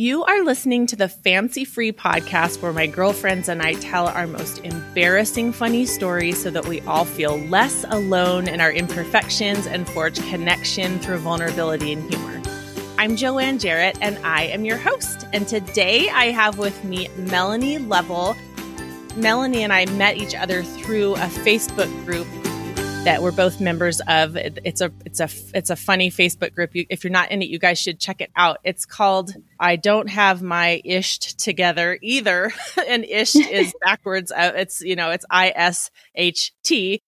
You 0.00 0.22
are 0.22 0.44
listening 0.44 0.86
to 0.86 0.94
the 0.94 1.08
Fancy 1.08 1.64
Free 1.64 1.90
podcast 1.90 2.62
where 2.62 2.72
my 2.72 2.86
girlfriends 2.86 3.48
and 3.48 3.60
I 3.60 3.72
tell 3.72 4.06
our 4.06 4.28
most 4.28 4.60
embarrassing 4.60 5.50
funny 5.50 5.86
stories 5.86 6.40
so 6.40 6.50
that 6.50 6.68
we 6.68 6.80
all 6.82 7.04
feel 7.04 7.36
less 7.36 7.84
alone 7.88 8.46
in 8.46 8.60
our 8.60 8.70
imperfections 8.70 9.66
and 9.66 9.88
forge 9.88 10.20
connection 10.30 11.00
through 11.00 11.18
vulnerability 11.18 11.94
and 11.94 12.08
humor. 12.08 12.40
I'm 12.96 13.16
Joanne 13.16 13.58
Jarrett 13.58 13.98
and 14.00 14.24
I 14.24 14.44
am 14.44 14.64
your 14.64 14.76
host. 14.76 15.26
And 15.32 15.48
today 15.48 16.08
I 16.10 16.26
have 16.26 16.58
with 16.58 16.84
me 16.84 17.08
Melanie 17.16 17.78
Level. 17.78 18.36
Melanie 19.16 19.64
and 19.64 19.72
I 19.72 19.86
met 19.86 20.16
each 20.16 20.36
other 20.36 20.62
through 20.62 21.14
a 21.14 21.26
Facebook 21.42 21.92
group 22.06 22.28
that 23.08 23.22
we're 23.22 23.32
both 23.32 23.58
members 23.58 24.02
of. 24.06 24.36
It's 24.36 24.82
a 24.82 24.92
it's 25.06 25.18
a 25.18 25.30
it's 25.54 25.70
a 25.70 25.76
funny 25.76 26.10
Facebook 26.10 26.54
group. 26.54 26.74
You, 26.74 26.84
if 26.90 27.04
you're 27.04 27.10
not 27.10 27.30
in 27.30 27.40
it, 27.40 27.48
you 27.48 27.58
guys 27.58 27.78
should 27.78 27.98
check 27.98 28.20
it 28.20 28.30
out. 28.36 28.58
It's 28.64 28.84
called 28.84 29.32
"I 29.58 29.76
Don't 29.76 30.10
Have 30.10 30.42
My 30.42 30.82
Isht 30.84 31.36
Together 31.36 31.98
Either," 32.02 32.52
and 32.86 33.04
Isht 33.04 33.50
is 33.50 33.72
backwards. 33.82 34.30
Uh, 34.30 34.52
it's 34.56 34.82
you 34.82 34.94
know 34.94 35.10
it's 35.10 35.24
I 35.30 35.54
S 35.56 35.90
H 36.14 36.52
T 36.62 37.00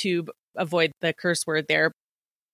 to 0.00 0.26
avoid 0.56 0.90
the 1.00 1.12
curse 1.12 1.46
word 1.46 1.66
there, 1.68 1.92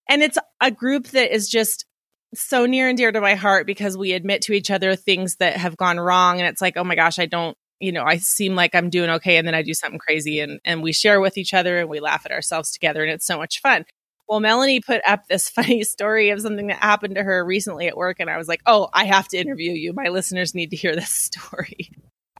and 0.06 0.22
it's 0.22 0.36
a 0.60 0.70
group 0.70 1.06
that 1.08 1.34
is 1.34 1.48
just 1.48 1.86
so 2.34 2.66
near 2.66 2.90
and 2.90 2.98
dear 2.98 3.10
to 3.10 3.22
my 3.22 3.36
heart 3.36 3.66
because 3.66 3.96
we 3.96 4.12
admit 4.12 4.42
to 4.42 4.52
each 4.52 4.70
other 4.70 4.96
things 4.96 5.36
that 5.36 5.56
have 5.56 5.78
gone 5.78 5.98
wrong 5.98 6.38
and 6.38 6.48
it's 6.48 6.60
like 6.60 6.76
oh 6.76 6.84
my 6.84 6.94
gosh 6.94 7.18
i 7.18 7.26
don't 7.26 7.56
you 7.80 7.92
know, 7.92 8.04
I 8.04 8.18
seem 8.18 8.54
like 8.54 8.74
I'm 8.74 8.90
doing 8.90 9.10
okay 9.10 9.36
and 9.38 9.46
then 9.46 9.54
I 9.54 9.62
do 9.62 9.74
something 9.74 9.98
crazy 9.98 10.38
and 10.40 10.60
and 10.64 10.82
we 10.82 10.92
share 10.92 11.20
with 11.20 11.38
each 11.38 11.54
other 11.54 11.78
and 11.78 11.88
we 11.88 11.98
laugh 11.98 12.26
at 12.26 12.32
ourselves 12.32 12.70
together 12.70 13.02
and 13.02 13.10
it's 13.10 13.26
so 13.26 13.38
much 13.38 13.60
fun. 13.60 13.84
Well, 14.28 14.40
Melanie 14.40 14.80
put 14.80 15.00
up 15.06 15.26
this 15.26 15.48
funny 15.48 15.82
story 15.82 16.30
of 16.30 16.40
something 16.40 16.68
that 16.68 16.78
happened 16.78 17.16
to 17.16 17.22
her 17.22 17.44
recently 17.44 17.88
at 17.88 17.96
work 17.96 18.20
and 18.20 18.30
I 18.30 18.36
was 18.36 18.48
like, 18.48 18.60
"Oh, 18.66 18.88
I 18.92 19.04
have 19.04 19.28
to 19.28 19.38
interview 19.38 19.72
you. 19.72 19.92
My 19.92 20.08
listeners 20.08 20.54
need 20.54 20.70
to 20.70 20.76
hear 20.76 20.94
this 20.94 21.10
story." 21.32 21.90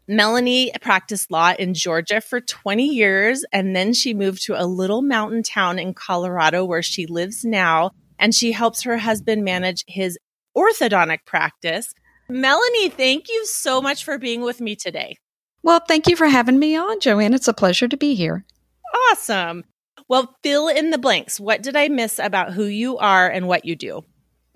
Melanie 0.06 0.72
practiced 0.80 1.30
law 1.30 1.54
in 1.56 1.72
Georgia 1.72 2.20
for 2.20 2.40
20 2.40 2.84
years 2.84 3.44
and 3.52 3.76
then 3.76 3.92
she 3.94 4.12
moved 4.12 4.42
to 4.42 4.60
a 4.60 4.66
little 4.66 5.02
mountain 5.02 5.44
town 5.44 5.78
in 5.78 5.94
Colorado 5.94 6.64
where 6.64 6.82
she 6.82 7.06
lives 7.06 7.44
now 7.44 7.92
and 8.18 8.34
she 8.34 8.50
helps 8.50 8.82
her 8.82 8.98
husband 8.98 9.44
manage 9.44 9.84
his 9.86 10.18
orthodontic 10.56 11.24
practice. 11.26 11.94
Melanie, 12.28 12.88
thank 12.88 13.28
you 13.28 13.46
so 13.46 13.80
much 13.80 14.04
for 14.04 14.18
being 14.18 14.40
with 14.40 14.60
me 14.60 14.74
today. 14.74 15.16
Well, 15.62 15.80
thank 15.86 16.08
you 16.08 16.16
for 16.16 16.26
having 16.26 16.58
me 16.58 16.76
on, 16.76 17.00
Joanne. 17.00 17.34
It's 17.34 17.48
a 17.48 17.54
pleasure 17.54 17.88
to 17.88 17.96
be 17.96 18.14
here. 18.14 18.44
Awesome. 19.10 19.64
Well, 20.08 20.36
fill 20.42 20.68
in 20.68 20.90
the 20.90 20.98
blanks. 20.98 21.38
What 21.38 21.62
did 21.62 21.76
I 21.76 21.88
miss 21.88 22.18
about 22.18 22.52
who 22.52 22.64
you 22.64 22.98
are 22.98 23.28
and 23.28 23.46
what 23.46 23.64
you 23.64 23.76
do? 23.76 24.04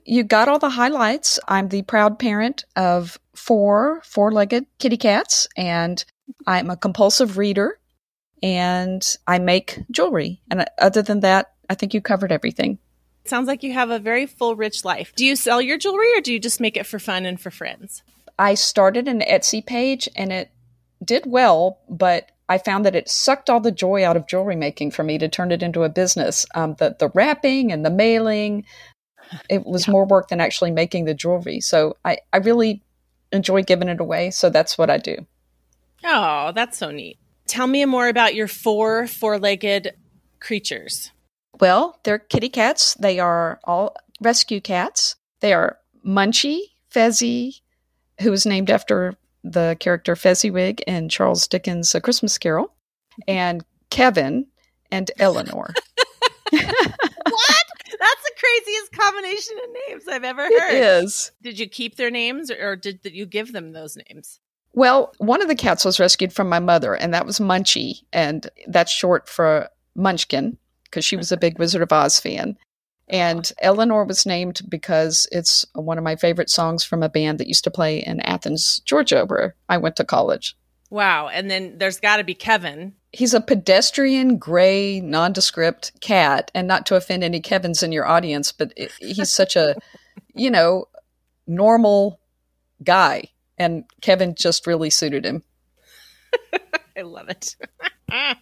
You 0.04 0.24
got 0.24 0.48
all 0.48 0.58
the 0.58 0.70
highlights. 0.70 1.38
I'm 1.46 1.68
the 1.68 1.82
proud 1.82 2.18
parent 2.18 2.64
of 2.76 3.18
four 3.34 4.02
four 4.04 4.32
legged 4.32 4.66
kitty 4.78 4.96
cats, 4.96 5.48
and 5.56 6.04
I'm 6.46 6.70
a 6.70 6.76
compulsive 6.76 7.38
reader, 7.38 7.78
and 8.42 9.02
I 9.26 9.38
make 9.38 9.80
jewelry. 9.90 10.42
And 10.50 10.66
other 10.78 11.02
than 11.02 11.20
that, 11.20 11.52
I 11.70 11.74
think 11.74 11.94
you 11.94 12.00
covered 12.00 12.32
everything. 12.32 12.78
Sounds 13.24 13.46
like 13.46 13.62
you 13.62 13.72
have 13.72 13.90
a 13.90 13.98
very 13.98 14.26
full, 14.26 14.54
rich 14.54 14.84
life. 14.84 15.12
Do 15.16 15.24
you 15.24 15.36
sell 15.36 15.62
your 15.62 15.78
jewelry 15.78 16.12
or 16.14 16.20
do 16.20 16.32
you 16.32 16.38
just 16.38 16.60
make 16.60 16.76
it 16.76 16.86
for 16.86 16.98
fun 16.98 17.24
and 17.24 17.40
for 17.40 17.50
friends? 17.50 18.02
I 18.38 18.54
started 18.54 19.08
an 19.08 19.20
Etsy 19.20 19.64
page 19.64 20.08
and 20.14 20.30
it 20.30 20.50
did 21.04 21.24
well, 21.26 21.80
but 21.88 22.30
I 22.48 22.58
found 22.58 22.84
that 22.84 22.96
it 22.96 23.08
sucked 23.08 23.48
all 23.48 23.60
the 23.60 23.72
joy 23.72 24.04
out 24.04 24.16
of 24.16 24.26
jewelry 24.26 24.56
making 24.56 24.90
for 24.90 25.02
me 25.02 25.18
to 25.18 25.28
turn 25.28 25.50
it 25.50 25.62
into 25.62 25.82
a 25.84 25.88
business. 25.88 26.44
Um, 26.54 26.74
the 26.78 26.96
the 26.98 27.10
wrapping 27.14 27.72
and 27.72 27.84
the 27.84 27.90
mailing, 27.90 28.64
it 29.48 29.64
was 29.64 29.86
yeah. 29.86 29.92
more 29.92 30.04
work 30.04 30.28
than 30.28 30.40
actually 30.40 30.70
making 30.70 31.04
the 31.04 31.14
jewelry. 31.14 31.60
So 31.60 31.96
I, 32.04 32.18
I 32.32 32.38
really 32.38 32.82
enjoy 33.32 33.62
giving 33.62 33.88
it 33.88 34.00
away. 34.00 34.30
So 34.30 34.50
that's 34.50 34.76
what 34.76 34.90
I 34.90 34.98
do. 34.98 35.26
Oh, 36.04 36.52
that's 36.54 36.78
so 36.78 36.90
neat. 36.90 37.18
Tell 37.46 37.66
me 37.66 37.84
more 37.84 38.08
about 38.08 38.34
your 38.34 38.48
four 38.48 39.06
four 39.06 39.38
legged 39.38 39.94
creatures. 40.40 41.10
Well, 41.60 41.98
they're 42.04 42.18
kitty 42.18 42.48
cats. 42.48 42.94
They 42.94 43.18
are 43.18 43.60
all 43.64 43.96
rescue 44.20 44.60
cats. 44.60 45.16
They 45.40 45.52
are 45.52 45.78
Munchie, 46.06 46.60
Fezzi, 46.92 47.60
who 48.20 48.30
was 48.30 48.44
named 48.44 48.70
after 48.70 49.14
the 49.44 49.76
character 49.78 50.16
Fezziwig 50.16 50.80
in 50.86 51.08
Charles 51.08 51.46
Dickens' 51.46 51.94
A 51.94 52.00
Christmas 52.00 52.38
Carol, 52.38 52.72
and 53.28 53.64
Kevin 53.90 54.46
and 54.90 55.10
Eleanor. 55.18 55.72
what? 56.50 57.66
That's 58.00 58.22
the 58.22 58.32
craziest 58.38 58.92
combination 58.92 59.56
of 59.62 59.70
names 59.88 60.08
I've 60.08 60.24
ever 60.24 60.42
heard. 60.42 60.74
It 60.74 60.82
is. 60.82 61.30
Did 61.42 61.58
you 61.58 61.68
keep 61.68 61.96
their 61.96 62.10
names 62.10 62.50
or 62.50 62.74
did, 62.74 63.02
did 63.02 63.14
you 63.14 63.26
give 63.26 63.52
them 63.52 63.72
those 63.72 63.96
names? 64.08 64.40
Well, 64.72 65.12
one 65.18 65.40
of 65.40 65.48
the 65.48 65.54
cats 65.54 65.84
was 65.84 66.00
rescued 66.00 66.32
from 66.32 66.48
my 66.48 66.58
mother, 66.58 66.94
and 66.94 67.14
that 67.14 67.26
was 67.26 67.38
Munchie, 67.38 68.02
and 68.12 68.48
that's 68.66 68.90
short 68.90 69.28
for 69.28 69.68
Munchkin 69.94 70.58
because 70.84 71.04
she 71.04 71.16
was 71.16 71.30
a 71.30 71.36
big 71.36 71.58
Wizard 71.58 71.82
of 71.82 71.92
Oz 71.92 72.18
fan. 72.18 72.56
And 73.08 73.50
Eleanor 73.60 74.04
was 74.04 74.24
named 74.24 74.62
because 74.68 75.26
it's 75.30 75.66
one 75.74 75.98
of 75.98 76.04
my 76.04 76.16
favorite 76.16 76.50
songs 76.50 76.84
from 76.84 77.02
a 77.02 77.08
band 77.08 77.38
that 77.38 77.48
used 77.48 77.64
to 77.64 77.70
play 77.70 77.98
in 77.98 78.20
Athens, 78.20 78.80
Georgia, 78.84 79.24
where 79.26 79.54
I 79.68 79.76
went 79.76 79.96
to 79.96 80.04
college. 80.04 80.56
Wow. 80.90 81.28
And 81.28 81.50
then 81.50 81.76
there's 81.78 82.00
got 82.00 82.16
to 82.18 82.24
be 82.24 82.34
Kevin. 82.34 82.94
He's 83.12 83.34
a 83.34 83.40
pedestrian, 83.40 84.38
gray, 84.38 85.00
nondescript 85.00 86.00
cat. 86.00 86.50
And 86.54 86.66
not 86.66 86.86
to 86.86 86.96
offend 86.96 87.24
any 87.24 87.40
Kevins 87.40 87.82
in 87.82 87.92
your 87.92 88.06
audience, 88.06 88.52
but 88.52 88.72
it, 88.76 88.92
he's 89.00 89.30
such 89.30 89.56
a, 89.56 89.74
you 90.34 90.50
know, 90.50 90.86
normal 91.46 92.20
guy. 92.82 93.24
And 93.58 93.84
Kevin 94.00 94.34
just 94.34 94.66
really 94.66 94.90
suited 94.90 95.24
him. 95.24 95.42
I 96.96 97.02
love 97.02 97.28
it. 97.28 97.56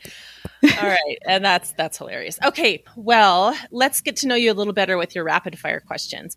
All 0.63 0.89
right, 0.89 1.19
and 1.27 1.45
that's 1.45 1.73
that's 1.73 1.99
hilarious. 1.99 2.39
Okay, 2.45 2.85
well, 2.97 3.57
let's 3.71 4.01
get 4.01 4.17
to 4.17 4.29
know 4.29 4.37
you 4.37 4.53
a 4.53 4.55
little 4.55 4.73
better 4.73 4.97
with 4.97 5.15
your 5.15 5.25
rapid 5.25 5.59
fire 5.59 5.81
questions. 5.81 6.37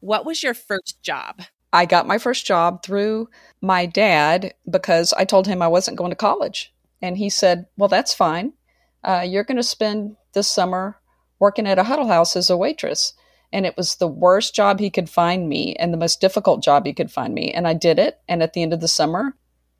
What 0.00 0.24
was 0.24 0.42
your 0.42 0.54
first 0.54 1.00
job? 1.02 1.42
I 1.72 1.86
got 1.86 2.06
my 2.06 2.18
first 2.18 2.46
job 2.46 2.82
through 2.82 3.28
my 3.60 3.86
dad 3.86 4.54
because 4.68 5.12
I 5.12 5.24
told 5.24 5.46
him 5.46 5.62
I 5.62 5.68
wasn't 5.68 5.98
going 5.98 6.10
to 6.10 6.16
college, 6.16 6.72
and 7.00 7.16
he 7.16 7.30
said, 7.30 7.66
"Well, 7.76 7.88
that's 7.88 8.12
fine. 8.12 8.54
Uh, 9.04 9.24
you're 9.26 9.44
going 9.44 9.56
to 9.56 9.62
spend 9.62 10.16
this 10.32 10.48
summer 10.48 10.96
working 11.38 11.66
at 11.66 11.78
a 11.78 11.84
Huddle 11.84 12.08
House 12.08 12.36
as 12.36 12.50
a 12.50 12.56
waitress." 12.56 13.14
And 13.52 13.66
it 13.66 13.76
was 13.76 13.96
the 13.96 14.06
worst 14.06 14.54
job 14.54 14.78
he 14.78 14.90
could 14.90 15.10
find 15.10 15.48
me, 15.48 15.74
and 15.76 15.92
the 15.92 15.98
most 15.98 16.20
difficult 16.20 16.62
job 16.62 16.86
he 16.86 16.92
could 16.92 17.10
find 17.10 17.34
me. 17.34 17.52
And 17.52 17.66
I 17.66 17.74
did 17.74 17.98
it. 17.98 18.20
And 18.28 18.42
at 18.42 18.52
the 18.52 18.62
end 18.62 18.72
of 18.72 18.80
the 18.80 18.88
summer, 18.88 19.34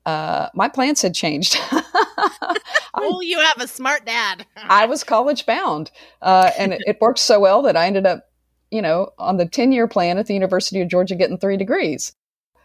uh, 0.05 0.49
my 0.53 0.67
plans 0.67 1.01
had 1.01 1.13
changed. 1.13 1.57
oh, 2.93 3.21
you 3.21 3.39
have 3.39 3.59
a 3.59 3.67
smart 3.67 4.05
dad. 4.05 4.45
I 4.57 4.85
was 4.85 5.03
college 5.03 5.45
bound, 5.45 5.91
uh, 6.21 6.51
and 6.57 6.73
it, 6.73 6.81
it, 6.85 7.01
worked 7.01 7.19
so 7.19 7.39
well 7.39 7.61
that 7.63 7.77
I 7.77 7.87
ended 7.87 8.05
up, 8.05 8.29
you 8.69 8.81
know, 8.81 9.11
on 9.17 9.37
the 9.37 9.45
ten 9.45 9.71
year 9.71 9.87
plan 9.87 10.17
at 10.17 10.27
the 10.27 10.33
University 10.33 10.81
of 10.81 10.89
Georgia, 10.89 11.15
getting 11.15 11.37
three 11.37 11.57
degrees. 11.57 12.13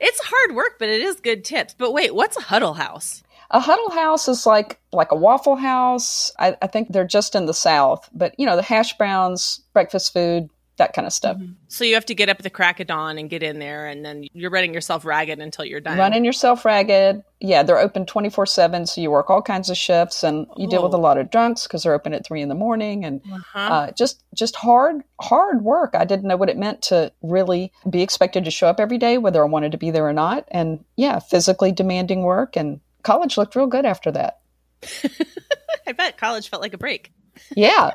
It's 0.01 0.21
hard 0.23 0.55
work, 0.55 0.79
but 0.79 0.89
it 0.89 1.01
is 1.01 1.21
good 1.21 1.45
tips. 1.45 1.75
But 1.77 1.93
wait, 1.93 2.15
what's 2.15 2.37
a 2.37 2.43
huddle 2.43 2.75
house? 2.75 3.23
A 3.51 3.61
huddle 3.61 3.91
house 3.91 4.29
is 4.29 4.45
like 4.45 4.81
like 4.93 5.13
a 5.13 5.17
waffle 5.17 5.57
house. 5.57 6.33
I, 6.39 6.57
I 6.61 6.67
think 6.67 6.89
they're 6.89 7.07
just 7.07 7.35
in 7.35 7.47
the 7.47 7.55
South, 7.55 8.09
but 8.13 8.35
you 8.39 8.47
know, 8.47 8.57
the 8.57 8.63
hash 8.63 8.97
browns, 8.99 9.63
breakfast 9.73 10.13
food, 10.13 10.51
that 10.77 10.93
kind 10.93 11.07
of 11.07 11.13
stuff. 11.13 11.37
Mm-hmm. 11.37 11.53
So 11.69 11.85
you 11.85 11.95
have 11.95 12.07
to 12.07 12.15
get 12.15 12.29
up 12.29 12.39
at 12.39 12.43
the 12.43 12.51
crack 12.51 12.81
of 12.81 12.87
dawn 12.87 13.19
and 13.19 13.31
get 13.31 13.43
in 13.43 13.59
there, 13.59 13.87
and 13.87 14.05
then 14.05 14.27
you're 14.33 14.51
running 14.51 14.75
yourself 14.75 15.05
ragged 15.05 15.39
until 15.39 15.65
you're 15.65 15.81
done. 15.81 15.99
Running 15.99 16.25
yourself 16.25 16.65
ragged. 16.65 17.23
Yeah, 17.41 17.63
they're 17.63 17.79
open 17.79 18.07
24 18.07 18.47
7, 18.47 18.87
so 18.87 19.01
you 19.01 19.11
work 19.11 19.31
all 19.31 19.43
kinds 19.43 19.71
of 19.71 19.77
shifts, 19.77 20.23
and 20.23 20.47
you 20.57 20.69
deal 20.69 20.83
with 20.83 20.93
a 20.93 20.99
lot 20.99 21.19
of 21.19 21.31
drunks 21.31 21.65
because 21.65 21.83
they're 21.83 21.95
open 21.95 22.13
at 22.13 22.25
three 22.27 22.43
in 22.43 22.49
the 22.49 22.55
morning, 22.55 23.05
and 23.05 23.21
uh-huh. 23.31 23.59
uh, 23.59 23.91
just 23.93 24.23
just 24.35 24.57
hard 24.57 25.03
hard 25.21 25.63
work. 25.63 25.95
I 25.95 26.05
didn't 26.05 26.27
know 26.27 26.37
what 26.37 26.51
it 26.51 26.59
meant 26.59 26.83
to 26.83 27.13
really 27.23 27.73
be 27.89 28.03
expected 28.03 28.45
to 28.45 28.51
show 28.51 28.69
up 28.69 28.81
every 28.81 28.99
day, 28.99 29.19
whether 29.19 29.43
I 29.43 29.47
wanted 29.47 29.73
to 29.73 29.79
be 29.79 29.91
there 29.91 30.07
or 30.07 30.13
not, 30.13 30.47
and 30.49 30.85
yeah, 30.97 31.19
physically 31.19 31.73
demanding 31.73 32.23
work. 32.23 32.57
And 32.57 32.81
college 33.03 33.39
looked 33.39 33.57
real 33.57 33.67
good 33.67 33.87
after 33.87 34.11
that. 34.13 34.41
I 35.87 35.93
bet 35.93 36.19
college 36.19 36.49
felt 36.49 36.63
like 36.63 36.75
a 36.75 36.79
break. 36.79 37.13
yeah, 37.55 37.93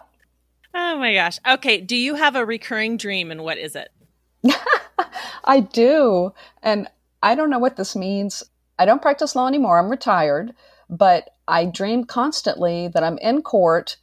Oh 0.73 0.97
my 0.97 1.13
gosh. 1.13 1.39
Okay. 1.47 1.81
Do 1.81 1.95
you 1.95 2.15
have 2.15 2.35
a 2.35 2.45
recurring 2.45 2.97
dream 2.97 3.31
and 3.31 3.43
what 3.43 3.57
is 3.57 3.75
it? 3.75 3.89
I 5.43 5.59
do. 5.59 6.33
And 6.63 6.87
I 7.21 7.35
don't 7.35 7.49
know 7.49 7.59
what 7.59 7.75
this 7.75 7.95
means. 7.95 8.43
I 8.79 8.85
don't 8.85 9.01
practice 9.01 9.35
law 9.35 9.47
anymore. 9.47 9.77
I'm 9.77 9.89
retired, 9.89 10.53
but 10.89 11.35
I 11.47 11.65
dream 11.65 12.05
constantly 12.05 12.87
that 12.87 13.03
I'm 13.03 13.17
in 13.19 13.41
court, 13.41 13.97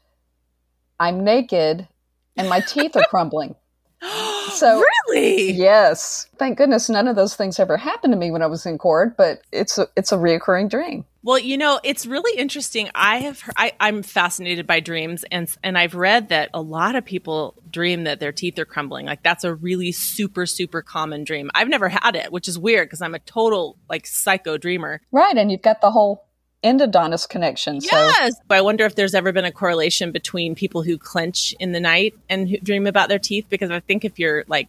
I'm 1.00 1.25
naked, 1.25 1.88
and 2.37 2.49
my 2.49 2.61
teeth 2.61 2.97
are 2.97 3.05
crumbling. 3.11 3.56
So 4.49 4.83
really? 5.09 5.53
Yes. 5.53 6.27
Thank 6.39 6.56
goodness 6.56 6.89
none 6.89 7.06
of 7.06 7.17
those 7.17 7.37
things 7.37 7.61
ever 7.61 7.77
happened 7.77 8.12
to 8.12 8.17
me 8.17 8.31
when 8.31 8.43
I 8.43 8.47
was 8.47 8.65
in 8.65 8.79
court, 8.79 9.17
but 9.17 9.43
it's 9.53 9.77
a 9.77 9.89
it's 9.95 10.11
a 10.11 10.17
reoccurring 10.17 10.71
dream. 10.71 11.05
Well, 11.23 11.39
you 11.39 11.59
know, 11.59 11.79
it's 11.85 12.06
really 12.06 12.39
interesting. 12.39 12.89
I 12.95 13.19
have 13.19 13.43
I, 13.56 13.73
I'm 13.79 14.03
fascinated 14.03 14.67
by 14.67 14.81
dreams 14.81 15.25
and 15.31 15.55
and 15.62 15.77
I've 15.77 15.95
read 15.95 16.31
that 16.31 16.49
a 16.55 16.62
lot 16.62 16.97
of 16.97 17.05
people 17.05 17.55
dream 17.71 18.05
that 18.05 18.21
their 18.21 18.33
teeth 18.33 18.59
are 18.59 18.65
crumbling. 18.65 19.05
Like 19.05 19.23
that's 19.23 19.45
a 19.45 19.55
really 19.55 19.93
super, 19.93 20.47
super 20.47 20.81
common 20.81 21.25
dream. 21.25 21.50
I've 21.55 21.69
never 21.69 21.91
had 21.91 22.17
it, 22.17 22.33
which 22.33 22.49
is 22.49 22.59
weird 22.59 22.89
because 22.89 23.03
I'm 23.03 23.15
a 23.15 23.21
total 23.21 23.77
like 23.91 24.06
psycho 24.06 24.56
dreamer. 24.56 25.03
Right. 25.12 25.37
And 25.37 25.53
you've 25.53 25.62
got 25.62 25.83
the 25.83 25.91
whole 25.91 26.25
endodontist 26.65 27.29
connection. 27.29 27.81
So. 27.81 27.97
Yes. 27.97 28.35
I 28.51 28.61
wonder 28.61 28.85
if 28.85 28.95
there's 28.95 29.15
ever 29.15 29.33
been 29.33 29.45
a 29.45 29.53
correlation 29.53 30.13
between 30.13 30.55
people 30.55 30.83
who 30.83 30.99
clench 30.99 31.55
in 31.61 31.73
the 31.73 31.81
night 31.81 32.15
and 32.29 32.49
who 32.49 32.59
dream 32.59 32.87
about 32.87 33.09
their 33.09 33.19
teeth, 33.19 33.47
because 33.49 33.71
I 33.71 33.81
think 33.81 34.05
if 34.05 34.19
you're 34.19 34.45
like, 34.49 34.69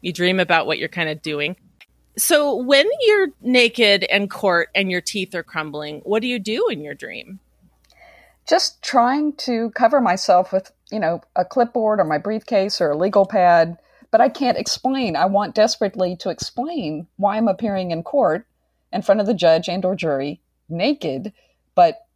you 0.00 0.12
dream 0.12 0.40
about 0.40 0.66
what 0.66 0.78
you're 0.78 0.88
kind 0.88 1.08
of 1.08 1.22
doing. 1.22 1.56
So 2.18 2.56
when 2.56 2.86
you're 3.00 3.28
naked 3.40 4.04
and 4.04 4.28
court 4.28 4.68
and 4.74 4.90
your 4.90 5.00
teeth 5.00 5.34
are 5.34 5.42
crumbling, 5.42 6.00
what 6.00 6.20
do 6.20 6.28
you 6.28 6.38
do 6.38 6.68
in 6.68 6.82
your 6.82 6.94
dream? 6.94 7.40
Just 8.46 8.82
trying 8.82 9.34
to 9.36 9.70
cover 9.70 10.00
myself 10.00 10.52
with, 10.52 10.72
you 10.90 10.98
know, 10.98 11.22
a 11.36 11.44
clipboard 11.44 12.00
or 12.00 12.04
my 12.04 12.18
briefcase 12.18 12.80
or 12.80 12.90
a 12.90 12.96
legal 12.98 13.24
pad, 13.24 13.78
but 14.10 14.20
I 14.20 14.28
can't 14.28 14.58
explain. 14.58 15.16
I 15.16 15.26
want 15.26 15.54
desperately 15.54 16.16
to 16.16 16.28
explain 16.28 17.06
why 17.16 17.36
I'm 17.36 17.48
appearing 17.48 17.92
in 17.92 18.02
court 18.02 18.46
in 18.92 19.00
front 19.00 19.20
of 19.22 19.26
the 19.26 19.32
judge 19.32 19.68
and 19.68 19.82
or 19.84 19.94
jury 19.94 20.41
naked, 20.72 21.32
but 21.74 22.06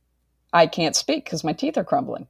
I 0.52 0.66
can't 0.66 0.96
speak 0.96 1.24
because 1.24 1.44
my 1.44 1.52
teeth 1.52 1.76
are 1.76 1.84
crumbling. 1.84 2.26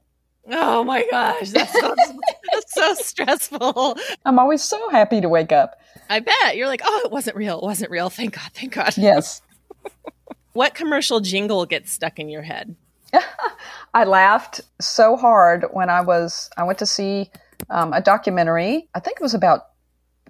Oh 0.49 0.85
my 0.85 1.05
gosh, 1.11 1.51
that's 1.51 1.73
so, 1.73 1.95
so 2.69 2.95
stressful. 2.95 3.97
I'm 4.25 4.39
always 4.39 4.63
so 4.63 4.91
happy 4.91 5.21
to 5.21 5.29
wake 5.29 5.53
up. 5.53 5.81
I 6.09 6.21
bet. 6.21 6.57
You're 6.57 6.69
like, 6.69 6.83
oh, 6.85 7.03
it 7.05 7.11
wasn't 7.11 7.37
real. 7.37 7.59
It 7.59 7.65
wasn't 7.65 7.91
real. 7.91 8.11
Thank 8.11 8.35
God. 8.35 8.51
Thank 8.55 8.75
God. 8.75 8.97
Yes. 8.97 9.43
what 10.53 10.75
commercial 10.75 11.21
jingle 11.21 11.67
gets 11.67 11.93
stuck 11.93 12.19
in 12.19 12.29
your 12.29 12.43
head? 12.43 12.77
I 13.95 14.05
laughed 14.05 14.61
so 14.81 15.17
hard 15.17 15.67
when 15.73 15.91
I 15.91 16.01
was, 16.01 16.51
I 16.57 16.65
went 16.65 16.79
to 16.79 16.87
see 16.87 17.31
um, 17.71 17.93
a 17.93 18.01
documentary. 18.01 18.89
I 18.95 19.01
think 19.01 19.19
it 19.19 19.23
was 19.23 19.35
about 19.35 19.67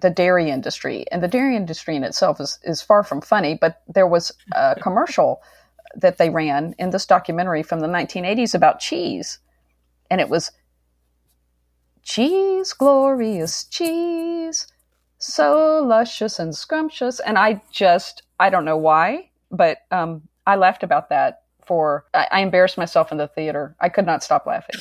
the 0.01 0.09
dairy 0.09 0.49
industry. 0.49 1.05
And 1.11 1.21
the 1.21 1.27
dairy 1.27 1.55
industry 1.55 1.95
in 1.95 2.03
itself 2.03 2.39
is, 2.39 2.59
is 2.63 2.81
far 2.81 3.03
from 3.03 3.21
funny, 3.21 3.57
but 3.59 3.81
there 3.87 4.07
was 4.07 4.31
a 4.53 4.75
commercial 4.81 5.41
that 5.97 6.17
they 6.17 6.29
ran 6.29 6.75
in 6.77 6.91
this 6.91 7.05
documentary 7.05 7.63
from 7.63 7.79
the 7.79 7.87
1980s 7.87 8.53
about 8.53 8.79
cheese. 8.79 9.39
And 10.09 10.21
it 10.21 10.29
was 10.29 10.51
cheese, 12.03 12.71
glorious 12.71 13.65
cheese, 13.65 14.67
so 15.17 15.83
luscious 15.83 16.39
and 16.39 16.55
scrumptious. 16.55 17.19
And 17.19 17.37
I 17.37 17.61
just, 17.71 18.21
I 18.39 18.49
don't 18.49 18.63
know 18.63 18.77
why, 18.77 19.29
but 19.51 19.79
um, 19.91 20.21
I 20.45 20.55
laughed 20.55 20.83
about 20.83 21.09
that 21.09 21.41
for, 21.65 22.05
I, 22.13 22.27
I 22.31 22.39
embarrassed 22.41 22.77
myself 22.77 23.11
in 23.11 23.17
the 23.17 23.27
theater. 23.27 23.75
I 23.81 23.89
could 23.89 24.05
not 24.05 24.23
stop 24.23 24.45
laughing. 24.45 24.79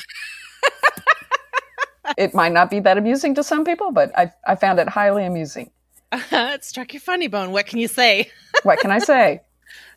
it 2.19 2.35
might 2.35 2.53
not 2.53 2.71
be 2.71 2.79
that 2.81 2.99
amusing 2.99 3.35
to 3.35 3.43
some 3.43 3.65
people, 3.65 3.91
but 3.91 4.17
I, 4.17 4.33
I 4.47 4.55
found 4.55 4.79
it 4.79 4.89
highly 4.91 5.25
amusing. 5.25 5.71
Uh, 6.13 6.21
it 6.33 6.65
struck 6.65 6.93
your 6.93 7.01
funny 7.01 7.27
bone. 7.27 7.53
What 7.53 7.67
can 7.67 7.79
you 7.79 7.89
say? 7.89 8.31
what 8.63 8.79
can 8.79 8.91
I 8.91 8.99
say? 8.99 9.41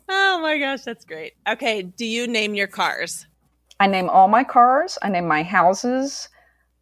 Oh 0.08 0.40
my 0.42 0.58
gosh, 0.58 0.82
that's 0.82 1.04
great. 1.04 1.34
Okay, 1.48 1.82
do 1.82 2.04
you 2.04 2.26
name 2.26 2.54
your 2.54 2.66
cars? 2.66 3.26
I 3.78 3.86
name 3.86 4.08
all 4.08 4.28
my 4.28 4.44
cars. 4.44 4.98
I 5.02 5.08
name 5.08 5.26
my 5.26 5.42
houses. 5.42 6.28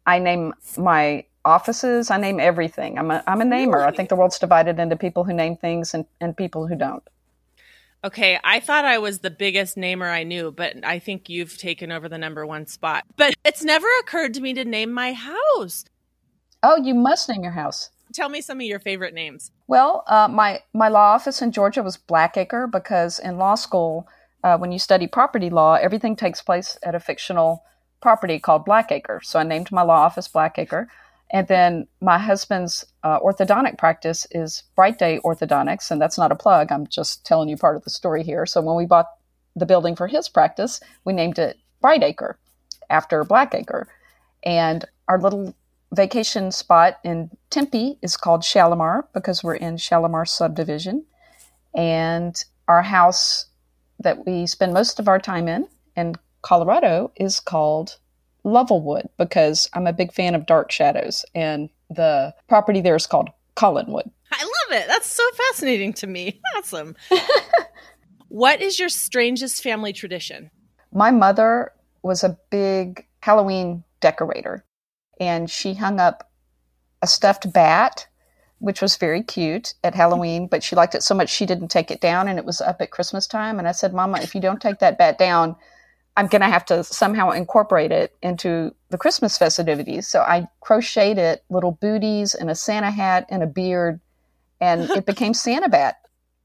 I 0.05 0.19
name 0.19 0.53
my 0.77 1.25
offices. 1.45 2.11
I 2.11 2.17
name 2.17 2.39
everything. 2.39 2.97
I'm 2.97 3.11
a, 3.11 3.23
I'm 3.27 3.41
a 3.41 3.45
namer. 3.45 3.77
Really? 3.77 3.87
I 3.87 3.95
think 3.95 4.09
the 4.09 4.15
world's 4.15 4.39
divided 4.39 4.79
into 4.79 4.95
people 4.95 5.23
who 5.23 5.33
name 5.33 5.55
things 5.55 5.93
and, 5.93 6.05
and 6.19 6.35
people 6.35 6.67
who 6.67 6.75
don't. 6.75 7.03
Okay, 8.03 8.39
I 8.43 8.61
thought 8.61 8.85
I 8.85 8.97
was 8.97 9.19
the 9.19 9.29
biggest 9.29 9.75
namer 9.75 10.07
I 10.07 10.23
knew, 10.23 10.51
but 10.51 10.85
I 10.85 10.99
think 10.99 11.29
you've 11.29 11.57
taken 11.57 11.91
over 11.91 12.07
the 12.07 12.17
number 12.17 12.45
one 12.45 12.65
spot. 12.65 13.03
But 13.17 13.33
it's 13.43 13.63
never 13.63 13.87
occurred 13.99 14.33
to 14.35 14.41
me 14.41 14.53
to 14.53 14.63
name 14.63 14.91
my 14.91 15.13
house. 15.13 15.85
Oh, 16.63 16.81
you 16.81 16.93
must 16.93 17.27
name 17.29 17.43
your 17.43 17.51
house 17.51 17.89
tell 18.13 18.29
me 18.29 18.41
some 18.41 18.59
of 18.59 18.65
your 18.65 18.79
favorite 18.79 19.13
names. 19.13 19.51
Well, 19.67 20.03
uh, 20.07 20.27
my 20.27 20.61
my 20.73 20.87
law 20.87 21.13
office 21.13 21.41
in 21.41 21.51
Georgia 21.51 21.83
was 21.83 21.97
Blackacre 21.97 22.71
because 22.71 23.19
in 23.19 23.37
law 23.37 23.55
school, 23.55 24.07
uh, 24.43 24.57
when 24.57 24.71
you 24.71 24.79
study 24.79 25.07
property 25.07 25.49
law, 25.49 25.75
everything 25.75 26.15
takes 26.15 26.41
place 26.41 26.77
at 26.83 26.95
a 26.95 26.99
fictional 26.99 27.63
property 28.01 28.39
called 28.39 28.65
Blackacre. 28.65 29.23
So 29.23 29.39
I 29.39 29.43
named 29.43 29.71
my 29.71 29.81
law 29.81 30.01
office 30.01 30.27
Blackacre. 30.27 30.87
And 31.31 31.47
then 31.47 31.87
my 32.01 32.17
husband's 32.17 32.85
uh, 33.03 33.19
orthodontic 33.19 33.77
practice 33.77 34.25
is 34.31 34.63
Bright 34.75 34.97
Day 34.97 35.19
Orthodontics, 35.23 35.91
and 35.91 36.01
that's 36.01 36.17
not 36.17 36.31
a 36.31 36.35
plug. 36.35 36.71
I'm 36.71 36.87
just 36.87 37.23
telling 37.23 37.49
you 37.49 37.57
part 37.57 37.75
of 37.75 37.83
the 37.83 37.91
story 37.91 38.23
here. 38.23 38.47
So 38.47 38.61
when 38.61 38.75
we 38.75 38.87
bought 38.87 39.05
the 39.55 39.67
building 39.67 39.95
for 39.95 40.07
his 40.07 40.27
practice, 40.27 40.79
we 41.05 41.13
named 41.13 41.37
it 41.37 41.57
Brightacre 41.81 42.39
after 42.89 43.23
Blackacre. 43.23 43.85
And 44.43 44.85
our 45.07 45.19
little 45.19 45.53
vacation 45.91 46.51
spot 46.51 46.99
in 47.03 47.29
Tempe 47.49 47.97
is 48.01 48.17
called 48.17 48.43
Shalimar 48.43 49.07
because 49.13 49.43
we're 49.43 49.55
in 49.55 49.77
Shalimar 49.77 50.25
subdivision. 50.25 51.05
And 51.75 52.35
our 52.67 52.81
house 52.81 53.45
that 53.99 54.25
we 54.25 54.47
spend 54.47 54.73
most 54.73 54.99
of 54.99 55.07
our 55.07 55.19
time 55.19 55.47
in 55.47 55.67
in 55.95 56.15
Colorado 56.41 57.11
is 57.15 57.39
called 57.39 57.97
Lovelwood 58.43 59.09
because 59.17 59.69
I'm 59.73 59.87
a 59.87 59.93
big 59.93 60.13
fan 60.13 60.35
of 60.35 60.45
dark 60.45 60.71
shadows. 60.71 61.25
And 61.35 61.69
the 61.89 62.33
property 62.47 62.81
there 62.81 62.95
is 62.95 63.07
called 63.07 63.29
Collinwood. 63.55 64.09
I 64.31 64.43
love 64.43 64.81
it. 64.81 64.87
That's 64.87 65.07
so 65.07 65.23
fascinating 65.31 65.93
to 65.93 66.07
me. 66.07 66.39
Awesome. 66.57 66.95
what 68.27 68.61
is 68.61 68.79
your 68.79 68.89
strangest 68.89 69.63
family 69.63 69.93
tradition? 69.93 70.51
My 70.93 71.09
mother 71.09 71.71
was 72.03 72.23
a 72.23 72.37
big 72.49 73.05
Halloween 73.21 73.83
decorator 74.01 74.65
and 75.19 75.49
she 75.49 75.73
hung 75.73 75.99
up 75.99 76.29
a 77.01 77.07
stuffed 77.07 77.51
bat, 77.51 78.07
which 78.59 78.81
was 78.81 78.97
very 78.97 79.23
cute 79.23 79.73
at 79.83 79.95
Halloween, 79.95 80.47
but 80.47 80.63
she 80.63 80.75
liked 80.75 80.95
it 80.95 81.03
so 81.03 81.15
much 81.15 81.29
she 81.29 81.45
didn't 81.45 81.69
take 81.69 81.91
it 81.91 82.01
down, 82.01 82.27
and 82.27 82.37
it 82.37 82.45
was 82.45 82.61
up 82.61 82.81
at 82.81 82.91
Christmas 82.91 83.27
time. 83.27 83.59
And 83.59 83.67
I 83.67 83.71
said, 83.71 83.93
Mama, 83.93 84.19
if 84.21 84.35
you 84.35 84.41
don't 84.41 84.61
take 84.61 84.79
that 84.79 84.97
bat 84.97 85.17
down, 85.17 85.55
I'm 86.17 86.27
going 86.27 86.41
to 86.41 86.47
have 86.47 86.65
to 86.65 86.83
somehow 86.83 87.31
incorporate 87.31 87.91
it 87.91 88.15
into 88.21 88.75
the 88.89 88.97
Christmas 88.97 89.37
festivities. 89.37 90.07
So 90.07 90.19
I 90.21 90.47
crocheted 90.59 91.17
it, 91.17 91.43
little 91.49 91.71
booties 91.71 92.35
and 92.35 92.49
a 92.49 92.55
Santa 92.55 92.91
hat 92.91 93.25
and 93.29 93.41
a 93.41 93.47
beard, 93.47 94.01
and 94.59 94.89
it 94.89 95.05
became 95.05 95.33
Santa 95.33 95.69
Bat. 95.69 95.95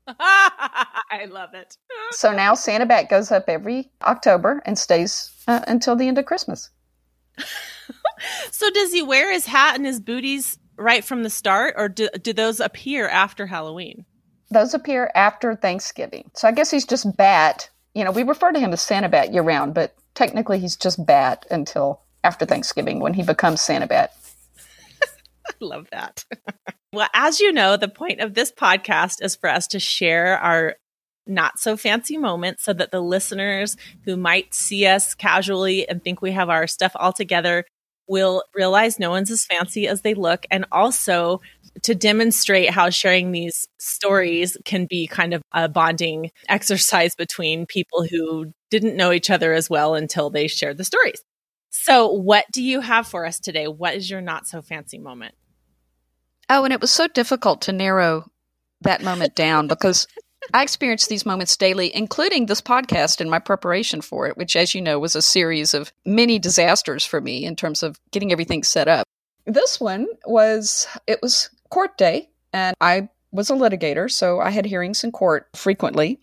I 0.06 1.26
love 1.30 1.54
it. 1.54 1.76
so 2.10 2.32
now 2.32 2.54
Santa 2.54 2.86
Bat 2.86 3.08
goes 3.08 3.32
up 3.32 3.44
every 3.48 3.90
October 4.02 4.62
and 4.64 4.78
stays 4.78 5.32
uh, 5.48 5.60
until 5.66 5.96
the 5.96 6.06
end 6.06 6.18
of 6.18 6.26
Christmas. 6.26 6.70
so 8.50 8.70
does 8.70 8.92
he 8.92 9.02
wear 9.02 9.32
his 9.32 9.46
hat 9.46 9.76
and 9.76 9.86
his 9.86 10.00
booties 10.00 10.58
right 10.76 11.04
from 11.04 11.22
the 11.22 11.30
start, 11.30 11.74
or 11.76 11.88
do, 11.88 12.08
do 12.20 12.32
those 12.32 12.60
appear 12.60 13.08
after 13.08 13.46
Halloween? 13.46 14.04
Those 14.50 14.74
appear 14.74 15.10
after 15.14 15.54
Thanksgiving. 15.54 16.30
So 16.34 16.48
I 16.48 16.52
guess 16.52 16.70
he's 16.70 16.86
just 16.86 17.16
Bat. 17.16 17.70
You 17.94 18.04
know, 18.04 18.10
we 18.10 18.22
refer 18.22 18.52
to 18.52 18.60
him 18.60 18.72
as 18.72 18.82
Santa 18.82 19.08
Bat 19.08 19.32
year 19.32 19.42
round, 19.42 19.74
but 19.74 19.94
technically 20.14 20.58
he's 20.58 20.76
just 20.76 21.04
Bat 21.04 21.46
until 21.50 22.00
after 22.22 22.46
Thanksgiving 22.46 23.00
when 23.00 23.14
he 23.14 23.22
becomes 23.22 23.60
Santa 23.60 23.86
Bat. 23.86 24.12
I 25.46 25.52
love 25.60 25.86
that. 25.92 26.24
well, 26.92 27.08
as 27.14 27.40
you 27.40 27.52
know, 27.52 27.76
the 27.76 27.88
point 27.88 28.20
of 28.20 28.34
this 28.34 28.50
podcast 28.50 29.22
is 29.22 29.36
for 29.36 29.48
us 29.48 29.66
to 29.68 29.80
share 29.80 30.38
our 30.38 30.76
not 31.26 31.58
so 31.58 31.76
fancy 31.76 32.18
moments 32.18 32.64
so 32.64 32.72
that 32.72 32.90
the 32.90 33.00
listeners 33.00 33.76
who 34.04 34.16
might 34.16 34.54
see 34.54 34.86
us 34.86 35.14
casually 35.14 35.88
and 35.88 36.02
think 36.02 36.20
we 36.20 36.32
have 36.32 36.50
our 36.50 36.66
stuff 36.66 36.92
all 36.96 37.12
together 37.12 37.64
will 38.06 38.42
realize 38.54 38.98
no 38.98 39.10
one's 39.10 39.30
as 39.30 39.44
fancy 39.44 39.88
as 39.88 40.02
they 40.02 40.14
look 40.14 40.44
and 40.50 40.66
also 40.70 41.40
to 41.82 41.94
demonstrate 41.94 42.70
how 42.70 42.90
sharing 42.90 43.32
these 43.32 43.66
stories 43.78 44.56
can 44.64 44.86
be 44.86 45.06
kind 45.06 45.34
of 45.34 45.42
a 45.52 45.68
bonding 45.68 46.30
exercise 46.48 47.14
between 47.14 47.66
people 47.66 48.06
who 48.06 48.52
didn't 48.70 48.96
know 48.96 49.12
each 49.12 49.30
other 49.30 49.52
as 49.52 49.68
well 49.68 49.94
until 49.94 50.30
they 50.30 50.46
shared 50.46 50.76
the 50.76 50.84
stories. 50.84 51.22
So, 51.70 52.08
what 52.08 52.44
do 52.52 52.62
you 52.62 52.80
have 52.80 53.06
for 53.06 53.26
us 53.26 53.40
today? 53.40 53.66
What 53.66 53.94
is 53.94 54.08
your 54.08 54.20
not 54.20 54.46
so 54.46 54.62
fancy 54.62 54.98
moment? 54.98 55.34
Oh, 56.48 56.64
and 56.64 56.72
it 56.72 56.80
was 56.80 56.92
so 56.92 57.08
difficult 57.08 57.62
to 57.62 57.72
narrow 57.72 58.30
that 58.82 59.02
moment 59.02 59.34
down 59.34 59.66
because 59.66 60.06
I 60.52 60.62
experience 60.62 61.06
these 61.06 61.26
moments 61.26 61.56
daily, 61.56 61.94
including 61.94 62.46
this 62.46 62.60
podcast 62.60 63.20
and 63.20 63.30
my 63.30 63.38
preparation 63.38 64.00
for 64.00 64.26
it, 64.26 64.36
which, 64.36 64.56
as 64.56 64.74
you 64.74 64.82
know, 64.82 64.98
was 64.98 65.16
a 65.16 65.22
series 65.22 65.74
of 65.74 65.92
many 66.04 66.38
disasters 66.38 67.04
for 67.04 67.20
me 67.20 67.44
in 67.44 67.56
terms 67.56 67.82
of 67.82 67.98
getting 68.10 68.32
everything 68.32 68.62
set 68.62 68.88
up. 68.88 69.06
This 69.46 69.80
one 69.80 70.06
was, 70.26 70.86
it 71.06 71.20
was 71.22 71.50
court 71.70 71.96
day, 71.98 72.30
and 72.52 72.76
I 72.80 73.08
was 73.32 73.50
a 73.50 73.54
litigator, 73.54 74.10
so 74.10 74.40
I 74.40 74.50
had 74.50 74.66
hearings 74.66 75.04
in 75.04 75.12
court 75.12 75.48
frequently. 75.54 76.20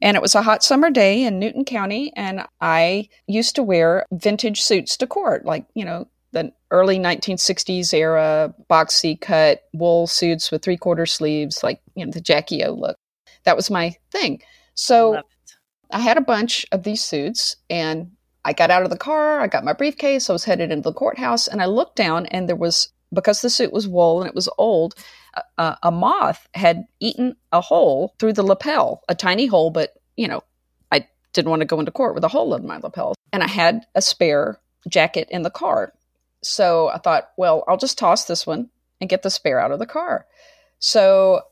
And 0.00 0.16
it 0.16 0.22
was 0.22 0.34
a 0.34 0.42
hot 0.42 0.62
summer 0.62 0.90
day 0.90 1.24
in 1.24 1.38
Newton 1.38 1.64
County, 1.64 2.12
and 2.14 2.46
I 2.60 3.08
used 3.26 3.56
to 3.56 3.62
wear 3.62 4.06
vintage 4.12 4.62
suits 4.62 4.96
to 4.98 5.06
court, 5.06 5.44
like, 5.44 5.66
you 5.74 5.84
know, 5.84 6.08
the 6.32 6.52
early 6.70 6.98
1960s 6.98 7.92
era 7.94 8.54
boxy 8.70 9.18
cut 9.20 9.62
wool 9.72 10.06
suits 10.06 10.50
with 10.50 10.62
three 10.62 10.76
quarter 10.76 11.06
sleeves, 11.06 11.62
like, 11.62 11.80
you 11.94 12.04
know, 12.04 12.12
the 12.12 12.20
Jackie 12.20 12.62
O 12.64 12.72
look. 12.72 12.96
That 13.48 13.56
was 13.56 13.70
my 13.70 13.96
thing. 14.12 14.42
So 14.74 15.22
I 15.90 16.00
had 16.00 16.18
a 16.18 16.20
bunch 16.20 16.66
of 16.70 16.82
these 16.82 17.02
suits 17.02 17.56
and 17.70 18.10
I 18.44 18.52
got 18.52 18.70
out 18.70 18.82
of 18.82 18.90
the 18.90 18.98
car, 18.98 19.40
I 19.40 19.46
got 19.46 19.64
my 19.64 19.72
briefcase, 19.72 20.28
I 20.28 20.34
was 20.34 20.44
headed 20.44 20.70
into 20.70 20.90
the 20.90 20.92
courthouse, 20.92 21.48
and 21.48 21.62
I 21.62 21.64
looked 21.64 21.96
down, 21.96 22.26
and 22.26 22.46
there 22.46 22.56
was, 22.56 22.92
because 23.10 23.40
the 23.40 23.48
suit 23.48 23.72
was 23.72 23.88
wool 23.88 24.20
and 24.20 24.28
it 24.28 24.34
was 24.34 24.50
old, 24.58 24.94
uh, 25.56 25.76
a 25.82 25.90
moth 25.90 26.46
had 26.52 26.84
eaten 27.00 27.36
a 27.50 27.62
hole 27.62 28.14
through 28.18 28.34
the 28.34 28.42
lapel, 28.42 29.02
a 29.08 29.14
tiny 29.14 29.46
hole, 29.46 29.70
but, 29.70 29.94
you 30.18 30.28
know, 30.28 30.42
I 30.92 31.08
didn't 31.32 31.48
want 31.48 31.60
to 31.60 31.66
go 31.66 31.78
into 31.78 31.90
court 31.90 32.14
with 32.14 32.24
a 32.24 32.28
hole 32.28 32.54
in 32.54 32.66
my 32.66 32.76
lapel. 32.76 33.14
And 33.32 33.42
I 33.42 33.48
had 33.48 33.86
a 33.94 34.02
spare 34.02 34.60
jacket 34.90 35.26
in 35.30 35.42
the 35.42 35.50
car. 35.50 35.94
So 36.42 36.88
I 36.88 36.98
thought, 36.98 37.30
well, 37.38 37.64
I'll 37.66 37.78
just 37.78 37.96
toss 37.96 38.26
this 38.26 38.46
one 38.46 38.68
and 39.00 39.08
get 39.08 39.22
the 39.22 39.30
spare 39.30 39.58
out 39.58 39.72
of 39.72 39.78
the 39.78 39.86
car. 39.86 40.26
So 40.80 41.42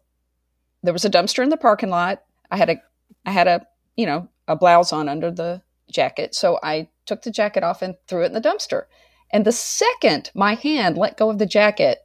there 0.87 0.93
was 0.93 1.05
a 1.05 1.11
dumpster 1.11 1.43
in 1.43 1.51
the 1.51 1.57
parking 1.57 1.91
lot. 1.91 2.23
I 2.51 2.57
had 2.57 2.71
a, 2.71 2.77
I 3.25 3.31
had 3.33 3.49
a, 3.49 3.67
you 3.97 4.07
know, 4.07 4.29
a 4.49 4.57
blouse 4.57 4.93
on 4.93 5.09
under 5.09 5.31
the 5.31 5.63
jacket. 5.91 6.35
So 6.35 6.59
I 6.63 6.89
took 7.05 7.23
the 7.23 7.31
jacket 7.31 7.63
off 7.63 7.83
and 7.83 7.97
threw 8.07 8.23
it 8.23 8.27
in 8.27 8.33
the 8.33 8.41
dumpster. 8.41 8.85
And 9.31 9.45
the 9.45 9.53
second 9.53 10.31
my 10.35 10.55
hand 10.55 10.97
let 10.97 11.17
go 11.17 11.31
of 11.31 11.39
the 11.39 11.47
jacket 11.47 11.99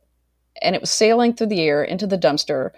and 0.62 0.76
it 0.76 0.82
was 0.82 0.92
sailing 0.92 1.34
through 1.34 1.48
the 1.48 1.62
air 1.62 1.84
into 1.84 2.08
the 2.08 2.18
dumpster, 2.18 2.72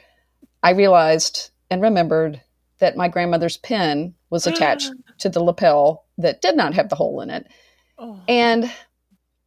I 0.62 0.72
realized 0.72 1.52
and 1.70 1.82
remembered 1.82 2.42
that 2.80 2.98
my 2.98 3.08
grandmother's 3.08 3.58
pin 3.58 4.16
was 4.30 4.48
attached 4.48 4.92
to 5.20 5.30
the 5.30 5.44
lapel 5.44 6.06
that 6.18 6.42
did 6.42 6.56
not 6.56 6.74
have 6.74 6.90
the 6.90 6.96
hole 6.96 7.22
in 7.22 7.30
it. 7.30 7.48
Oh. 7.98 8.20
And 8.28 8.72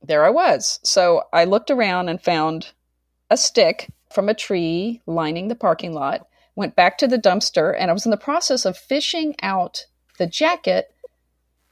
there 0.03 0.25
I 0.25 0.31
was. 0.31 0.81
So 0.83 1.25
I 1.33 1.45
looked 1.45 1.71
around 1.71 2.09
and 2.09 2.21
found 2.21 2.73
a 3.31 3.37
stick 3.37 3.91
from 4.13 4.29
a 4.29 4.35
tree 4.35 5.03
lining 5.07 5.49
the 5.49 5.55
parking 5.55 5.93
lot, 5.93 6.27
went 6.57 6.75
back 6.75 6.99
to 6.99 7.07
the 7.07 7.19
dumpster, 7.19 7.75
and 7.79 7.91
I 7.91 7.95
was 7.95 8.05
in 8.05 8.11
the 8.11 8.17
process 8.17 8.65
of 8.65 8.77
fishing 8.77 9.37
out 9.43 9.87
the 10.19 10.27
jacket 10.27 10.93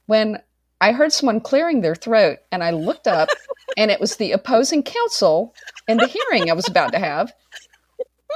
when 0.05 0.41
I 0.79 0.91
heard 0.91 1.11
someone 1.11 1.41
clearing 1.41 1.81
their 1.81 1.95
throat 1.95 2.39
and 2.51 2.63
I 2.63 2.71
looked 2.71 3.07
up 3.07 3.29
and 3.77 3.89
it 3.91 3.99
was 3.99 4.15
the 4.17 4.31
opposing 4.31 4.83
counsel 4.83 5.55
in 5.87 5.97
the 5.97 6.07
hearing 6.07 6.49
I 6.49 6.53
was 6.53 6.67
about 6.67 6.91
to 6.93 6.99
have. 6.99 7.33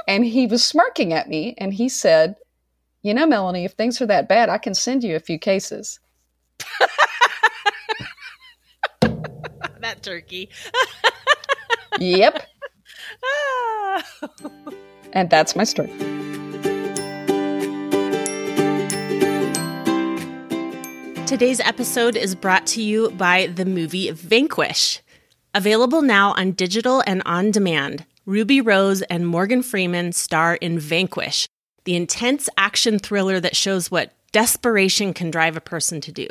And 0.08 0.24
he 0.24 0.46
was 0.46 0.64
smirking 0.64 1.12
at 1.12 1.28
me 1.28 1.54
and 1.58 1.72
he 1.74 1.88
said, 1.88 2.36
You 3.02 3.14
know, 3.14 3.26
Melanie, 3.26 3.64
if 3.64 3.72
things 3.72 4.00
are 4.00 4.06
that 4.06 4.28
bad, 4.28 4.48
I 4.48 4.58
can 4.58 4.74
send 4.74 5.04
you 5.04 5.14
a 5.14 5.20
few 5.20 5.38
cases. 5.38 6.00
that 9.80 10.02
turkey. 10.02 10.50
yep. 11.98 12.46
Ah. 13.22 14.04
and 15.12 15.28
that's 15.30 15.56
my 15.56 15.64
story. 15.64 16.19
Today's 21.30 21.60
episode 21.60 22.16
is 22.16 22.34
brought 22.34 22.66
to 22.66 22.82
you 22.82 23.12
by 23.12 23.46
the 23.46 23.64
movie 23.64 24.10
Vanquish. 24.10 25.00
Available 25.54 26.02
now 26.02 26.32
on 26.32 26.50
digital 26.50 27.04
and 27.06 27.22
on 27.24 27.52
demand, 27.52 28.04
Ruby 28.26 28.60
Rose 28.60 29.02
and 29.02 29.28
Morgan 29.28 29.62
Freeman 29.62 30.10
star 30.10 30.56
in 30.56 30.80
Vanquish, 30.80 31.46
the 31.84 31.94
intense 31.94 32.48
action 32.58 32.98
thriller 32.98 33.38
that 33.38 33.54
shows 33.54 33.92
what 33.92 34.12
desperation 34.32 35.14
can 35.14 35.30
drive 35.30 35.56
a 35.56 35.60
person 35.60 36.00
to 36.00 36.10
do. 36.10 36.26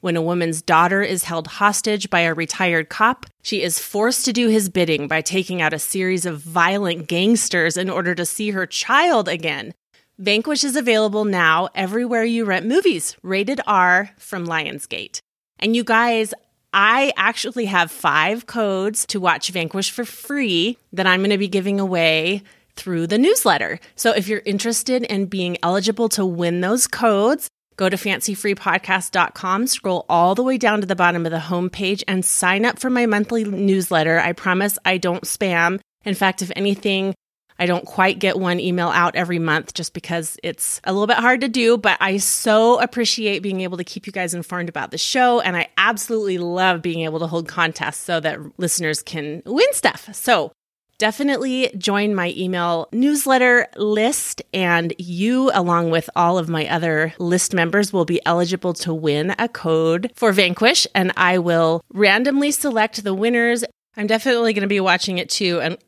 When 0.00 0.16
a 0.16 0.22
woman's 0.22 0.60
daughter 0.60 1.02
is 1.02 1.22
held 1.22 1.46
hostage 1.46 2.10
by 2.10 2.22
a 2.22 2.34
retired 2.34 2.88
cop, 2.88 3.26
she 3.42 3.62
is 3.62 3.78
forced 3.78 4.24
to 4.24 4.32
do 4.32 4.48
his 4.48 4.68
bidding 4.68 5.06
by 5.06 5.20
taking 5.20 5.62
out 5.62 5.72
a 5.72 5.78
series 5.78 6.26
of 6.26 6.40
violent 6.40 7.06
gangsters 7.06 7.76
in 7.76 7.88
order 7.88 8.12
to 8.16 8.26
see 8.26 8.50
her 8.50 8.66
child 8.66 9.28
again. 9.28 9.72
Vanquish 10.18 10.62
is 10.62 10.76
available 10.76 11.24
now 11.24 11.68
everywhere 11.74 12.22
you 12.22 12.44
rent 12.44 12.66
movies, 12.66 13.16
rated 13.22 13.60
R 13.66 14.10
from 14.18 14.46
Lionsgate. 14.46 15.20
And 15.58 15.74
you 15.74 15.84
guys, 15.84 16.34
I 16.72 17.12
actually 17.16 17.64
have 17.66 17.90
five 17.90 18.46
codes 18.46 19.06
to 19.06 19.20
watch 19.20 19.48
Vanquish 19.50 19.90
for 19.90 20.04
free 20.04 20.76
that 20.92 21.06
I'm 21.06 21.20
going 21.20 21.30
to 21.30 21.38
be 21.38 21.48
giving 21.48 21.80
away 21.80 22.42
through 22.76 23.06
the 23.06 23.18
newsletter. 23.18 23.80
So 23.96 24.12
if 24.12 24.28
you're 24.28 24.42
interested 24.44 25.02
in 25.04 25.26
being 25.26 25.56
eligible 25.62 26.08
to 26.10 26.26
win 26.26 26.60
those 26.60 26.86
codes, 26.86 27.48
go 27.76 27.88
to 27.88 27.96
fancyfreepodcast.com, 27.96 29.66
scroll 29.66 30.04
all 30.08 30.34
the 30.34 30.42
way 30.42 30.58
down 30.58 30.80
to 30.82 30.86
the 30.86 30.96
bottom 30.96 31.24
of 31.24 31.32
the 31.32 31.38
homepage, 31.38 32.04
and 32.06 32.24
sign 32.24 32.64
up 32.64 32.78
for 32.78 32.90
my 32.90 33.06
monthly 33.06 33.44
newsletter. 33.44 34.20
I 34.20 34.32
promise 34.32 34.78
I 34.84 34.98
don't 34.98 35.24
spam. 35.24 35.80
In 36.04 36.14
fact, 36.14 36.42
if 36.42 36.52
anything, 36.54 37.14
I 37.62 37.66
don't 37.66 37.84
quite 37.84 38.18
get 38.18 38.40
one 38.40 38.58
email 38.58 38.88
out 38.88 39.14
every 39.14 39.38
month 39.38 39.72
just 39.72 39.94
because 39.94 40.36
it's 40.42 40.80
a 40.82 40.92
little 40.92 41.06
bit 41.06 41.18
hard 41.18 41.42
to 41.42 41.48
do, 41.48 41.78
but 41.78 41.96
I 42.00 42.16
so 42.16 42.80
appreciate 42.80 43.40
being 43.40 43.60
able 43.60 43.76
to 43.76 43.84
keep 43.84 44.04
you 44.04 44.12
guys 44.12 44.34
informed 44.34 44.68
about 44.68 44.90
the 44.90 44.98
show. 44.98 45.40
And 45.40 45.56
I 45.56 45.68
absolutely 45.78 46.38
love 46.38 46.82
being 46.82 47.04
able 47.04 47.20
to 47.20 47.28
hold 47.28 47.46
contests 47.46 47.98
so 47.98 48.18
that 48.18 48.40
listeners 48.58 49.00
can 49.00 49.44
win 49.46 49.72
stuff. 49.74 50.08
So 50.12 50.50
definitely 50.98 51.70
join 51.78 52.16
my 52.16 52.34
email 52.36 52.88
newsletter 52.90 53.68
list, 53.76 54.42
and 54.52 54.92
you, 54.98 55.52
along 55.54 55.90
with 55.90 56.10
all 56.16 56.38
of 56.38 56.48
my 56.48 56.66
other 56.66 57.14
list 57.20 57.54
members, 57.54 57.92
will 57.92 58.04
be 58.04 58.20
eligible 58.26 58.74
to 58.74 58.92
win 58.92 59.36
a 59.38 59.48
code 59.48 60.10
for 60.16 60.32
Vanquish. 60.32 60.84
And 60.96 61.12
I 61.16 61.38
will 61.38 61.84
randomly 61.92 62.50
select 62.50 63.04
the 63.04 63.14
winners. 63.14 63.62
I'm 63.96 64.08
definitely 64.08 64.52
going 64.52 64.62
to 64.62 64.66
be 64.66 64.80
watching 64.80 65.18
it 65.18 65.30
too. 65.30 65.60
And 65.60 65.78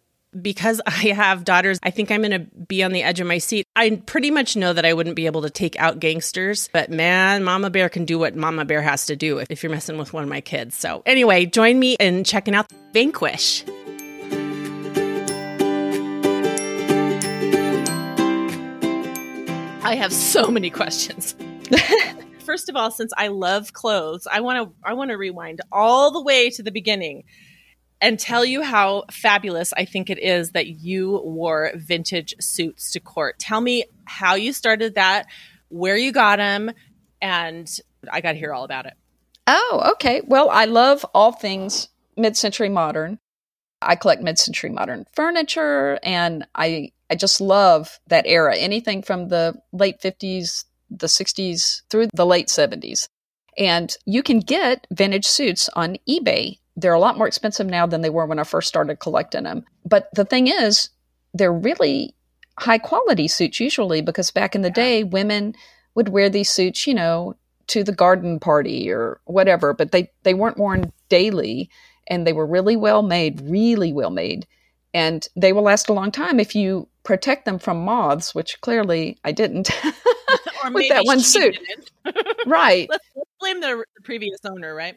because 0.41 0.81
I 0.87 0.91
have 0.91 1.45
daughters, 1.45 1.79
I 1.83 1.91
think 1.91 2.11
I'm 2.11 2.23
going 2.23 2.33
to 2.33 2.41
be 2.41 2.83
on 2.83 2.93
the 2.93 3.03
edge 3.03 3.21
of 3.21 3.27
my 3.27 3.39
seat. 3.39 3.67
I 3.77 4.03
pretty 4.07 4.31
much 4.31 4.57
know 4.57 4.73
that 4.73 4.85
I 4.85 4.93
wouldn't 4.93 5.17
be 5.17 5.27
able 5.27 5.43
to 5.43 5.51
take 5.51 5.79
out 5.79 6.01
gangsters, 6.01 6.69
but 6.73 6.91
man, 6.91 7.45
Mama 7.45 7.71
Bear 7.71 7.89
can 7.89 8.05
do 8.05 8.19
what 8.19 8.37
Mama 8.37 8.65
Bear 8.65 8.83
has 8.83 9.07
to 9.07 9.17
do 9.17 9.39
if 9.51 9.63
you're 9.63 9.73
messing 9.73 9.99
with 9.99 10.13
one 10.13 10.23
of 10.23 10.29
my 10.29 10.41
kids. 10.41 10.77
So, 10.77 11.03
anyway, 11.07 11.47
join 11.47 11.79
me 11.79 11.97
in 12.01 12.25
checking 12.25 12.55
out 12.55 12.71
Vanquish. 12.93 13.65
I 19.85 19.97
have 19.97 20.13
so 20.13 20.51
many 20.51 20.71
questions. 20.71 21.35
First 22.45 22.69
of 22.69 22.77
all, 22.77 22.91
since 22.91 23.13
I 23.19 23.29
love 23.29 23.73
clothes, 23.73 24.27
I 24.31 24.41
want 24.41 24.69
to 24.69 24.75
I 24.83 24.95
want 24.95 25.11
to 25.11 25.17
rewind 25.17 25.61
all 25.71 26.11
the 26.11 26.23
way 26.23 26.51
to 26.51 26.63
the 26.63 26.71
beginning 26.71 27.25
and 28.05 28.19
tell 28.19 28.45
you 28.45 28.63
how 28.63 29.05
fabulous 29.11 29.73
I 29.73 29.87
think 29.87 30.11
it 30.11 30.19
is 30.19 30.51
that 30.51 30.67
you 30.67 31.23
wore 31.25 31.73
vintage 31.75 32.35
suits 32.39 32.93
to 32.93 33.01
court. 33.01 33.39
Tell 33.39 33.63
me 33.63 33.85
how 34.05 34.35
you 34.35 34.53
started 34.53 34.97
that, 34.97 35.25
where 35.71 35.97
you 35.97 36.13
got 36.13 36.37
them, 36.37 36.71
and 37.23 37.67
I 38.13 38.21
got 38.21 38.33
to 38.33 38.39
hear 38.39 38.53
all 38.53 38.65
about 38.65 38.85
it. 38.85 38.93
Oh, 39.47 39.93
okay. 39.93 40.21
Well, 40.27 40.51
I 40.51 40.67
love 40.67 41.07
all 41.15 41.33
things 41.33 41.89
mid 42.15 42.37
century 42.37 42.69
modern. 42.69 43.21
I 43.81 43.97
collect 43.97 44.23
mid 44.23 44.39
century 44.39 44.69
modern 44.69 45.07
furniture, 45.15 45.99
and 46.03 46.47
I, 46.55 46.93
I 47.09 47.15
just 47.15 47.41
love 47.41 48.01
that 48.09 48.27
era. 48.27 48.55
Anything 48.55 49.01
from 49.01 49.29
the 49.29 49.55
late 49.73 49.99
50s, 50.03 50.67
the 50.91 51.07
60s, 51.07 51.81
through 51.89 52.09
the 52.13 52.27
late 52.27 52.49
70s. 52.49 53.09
And 53.57 53.97
you 54.05 54.23
can 54.23 54.41
get 54.41 54.87
vintage 54.91 55.27
suits 55.27 55.71
on 55.75 55.97
eBay 56.07 56.59
they're 56.77 56.93
a 56.93 57.01
lot 57.01 57.17
more 57.17 57.27
expensive 57.27 57.67
now 57.67 57.87
than 57.87 58.01
they 58.01 58.11
were 58.11 58.27
when 58.27 58.39
I 58.39 58.45
first 58.45 58.69
started 58.69 58.99
collecting 58.99 59.45
them. 59.45 59.65
But 59.85 60.09
the 60.15 60.25
thing 60.25 60.49
is, 60.49 60.91
they're 61.33 61.53
really 61.53 62.15
high 62.59 62.79
quality 62.79 63.29
suits 63.29 63.61
usually 63.61 64.01
because 64.01 64.31
back 64.31 64.55
in 64.55 64.63
the 64.63 64.71
day, 64.71 65.05
women 65.05 65.55
would 65.95 66.09
wear 66.09 66.29
these 66.29 66.51
suits, 66.51 66.87
you 66.87 66.95
know, 66.95 67.35
to 67.69 67.83
the 67.83 67.93
garden 67.93 68.39
party 68.39 68.91
or 68.91 69.21
whatever, 69.25 69.73
but 69.73 69.93
they, 69.93 70.11
they 70.23 70.35
weren't 70.35 70.59
worn 70.59 70.93
daily 71.09 71.71
and 72.09 72.27
they 72.27 72.33
were 72.33 72.47
really 72.47 72.77
well 72.77 73.03
made, 73.03 73.41
really 73.43 73.93
well 73.93 74.11
made. 74.11 74.47
And 74.93 75.27
they 75.35 75.53
will 75.53 75.63
last 75.63 75.89
a 75.89 75.93
long 75.93 76.13
time 76.13 76.39
if 76.39 76.55
you 76.55 76.89
protect 77.03 77.45
them 77.45 77.59
from 77.59 77.85
moths, 77.85 78.35
which 78.35 78.61
clearly 78.61 79.19
I 79.25 79.33
didn't 79.33 79.71
with 80.73 80.89
that 80.89 81.05
one 81.05 81.21
suit. 81.21 81.59
right. 82.47 82.89
Let's 82.91 83.09
blame 83.41 83.61
the 83.61 83.85
previous 84.05 84.39
owner, 84.45 84.75
right? 84.75 84.97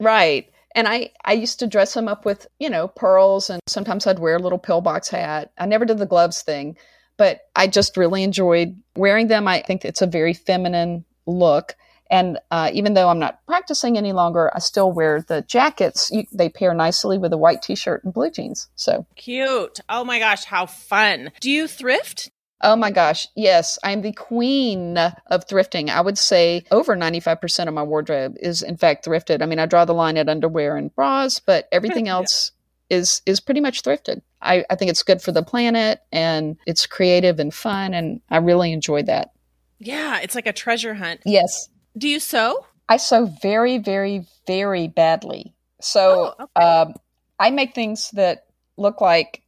Right. 0.00 0.50
And 0.76 0.86
I, 0.86 1.10
I 1.24 1.32
used 1.32 1.58
to 1.60 1.66
dress 1.66 1.94
them 1.94 2.06
up 2.06 2.26
with, 2.26 2.46
you 2.60 2.70
know, 2.70 2.86
pearls 2.86 3.50
and 3.50 3.60
sometimes 3.66 4.06
I'd 4.06 4.18
wear 4.18 4.36
a 4.36 4.42
little 4.42 4.58
pillbox 4.58 5.08
hat. 5.08 5.50
I 5.58 5.64
never 5.64 5.86
did 5.86 5.98
the 5.98 6.06
gloves 6.06 6.42
thing, 6.42 6.76
but 7.16 7.40
I 7.56 7.66
just 7.66 7.96
really 7.96 8.22
enjoyed 8.22 8.76
wearing 8.94 9.28
them. 9.28 9.48
I 9.48 9.62
think 9.62 9.84
it's 9.84 10.02
a 10.02 10.06
very 10.06 10.34
feminine 10.34 11.04
look. 11.24 11.74
And 12.10 12.38
uh, 12.50 12.70
even 12.72 12.94
though 12.94 13.08
I'm 13.08 13.18
not 13.18 13.44
practicing 13.46 13.96
any 13.96 14.12
longer, 14.12 14.54
I 14.54 14.60
still 14.60 14.92
wear 14.92 15.22
the 15.22 15.42
jackets. 15.42 16.10
You, 16.12 16.24
they 16.30 16.48
pair 16.48 16.72
nicely 16.72 17.18
with 17.18 17.32
a 17.32 17.38
white 17.38 17.62
t 17.62 17.74
shirt 17.74 18.04
and 18.04 18.14
blue 18.14 18.30
jeans. 18.30 18.68
So 18.76 19.06
cute. 19.16 19.80
Oh 19.88 20.04
my 20.04 20.18
gosh, 20.18 20.44
how 20.44 20.66
fun. 20.66 21.32
Do 21.40 21.50
you 21.50 21.66
thrift? 21.66 22.30
Oh 22.62 22.76
my 22.76 22.90
gosh. 22.90 23.28
Yes, 23.34 23.78
I'm 23.84 24.02
the 24.02 24.12
queen 24.12 24.96
of 24.96 25.46
thrifting. 25.46 25.90
I 25.90 26.00
would 26.00 26.16
say 26.16 26.64
over 26.70 26.96
95% 26.96 27.68
of 27.68 27.74
my 27.74 27.82
wardrobe 27.82 28.36
is 28.40 28.62
in 28.62 28.76
fact 28.76 29.04
thrifted. 29.04 29.42
I 29.42 29.46
mean, 29.46 29.58
I 29.58 29.66
draw 29.66 29.84
the 29.84 29.94
line 29.94 30.16
at 30.16 30.28
underwear 30.28 30.76
and 30.76 30.94
bras, 30.94 31.38
but 31.38 31.68
everything 31.70 32.08
else 32.08 32.52
yeah. 32.88 32.98
is 32.98 33.22
is 33.26 33.40
pretty 33.40 33.60
much 33.60 33.82
thrifted. 33.82 34.22
I, 34.40 34.64
I 34.70 34.76
think 34.76 34.90
it's 34.90 35.02
good 35.02 35.20
for 35.20 35.32
the 35.32 35.42
planet 35.42 36.00
and 36.12 36.56
it's 36.66 36.86
creative 36.86 37.38
and 37.38 37.52
fun 37.52 37.92
and 37.92 38.20
I 38.30 38.38
really 38.38 38.72
enjoy 38.72 39.02
that. 39.02 39.32
Yeah, 39.78 40.20
it's 40.20 40.34
like 40.34 40.46
a 40.46 40.52
treasure 40.52 40.94
hunt. 40.94 41.20
Yes. 41.26 41.68
Do 41.98 42.08
you 42.08 42.20
sew? 42.20 42.66
I 42.88 42.96
sew 42.96 43.26
very, 43.42 43.78
very, 43.78 44.26
very 44.46 44.88
badly. 44.88 45.54
So 45.80 46.34
oh, 46.38 46.44
okay. 46.56 46.66
um, 46.66 46.94
I 47.38 47.50
make 47.50 47.74
things 47.74 48.10
that 48.12 48.46
look 48.78 49.02
like 49.02 49.42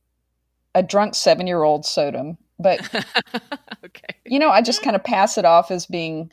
a 0.75 0.83
drunk 0.83 1.15
seven 1.15 1.47
year 1.47 1.63
old 1.63 1.87
sewed 1.87 2.15
them 2.15 2.37
but 2.59 2.81
okay. 3.85 4.15
you 4.27 4.39
know, 4.39 4.51
I 4.51 4.63
just 4.63 4.83
kind 4.83 4.97
of 4.97 5.05
pass 5.05 5.39
it 5.39 5.45
off 5.45 5.71
as 5.71 5.87
being 5.87 6.31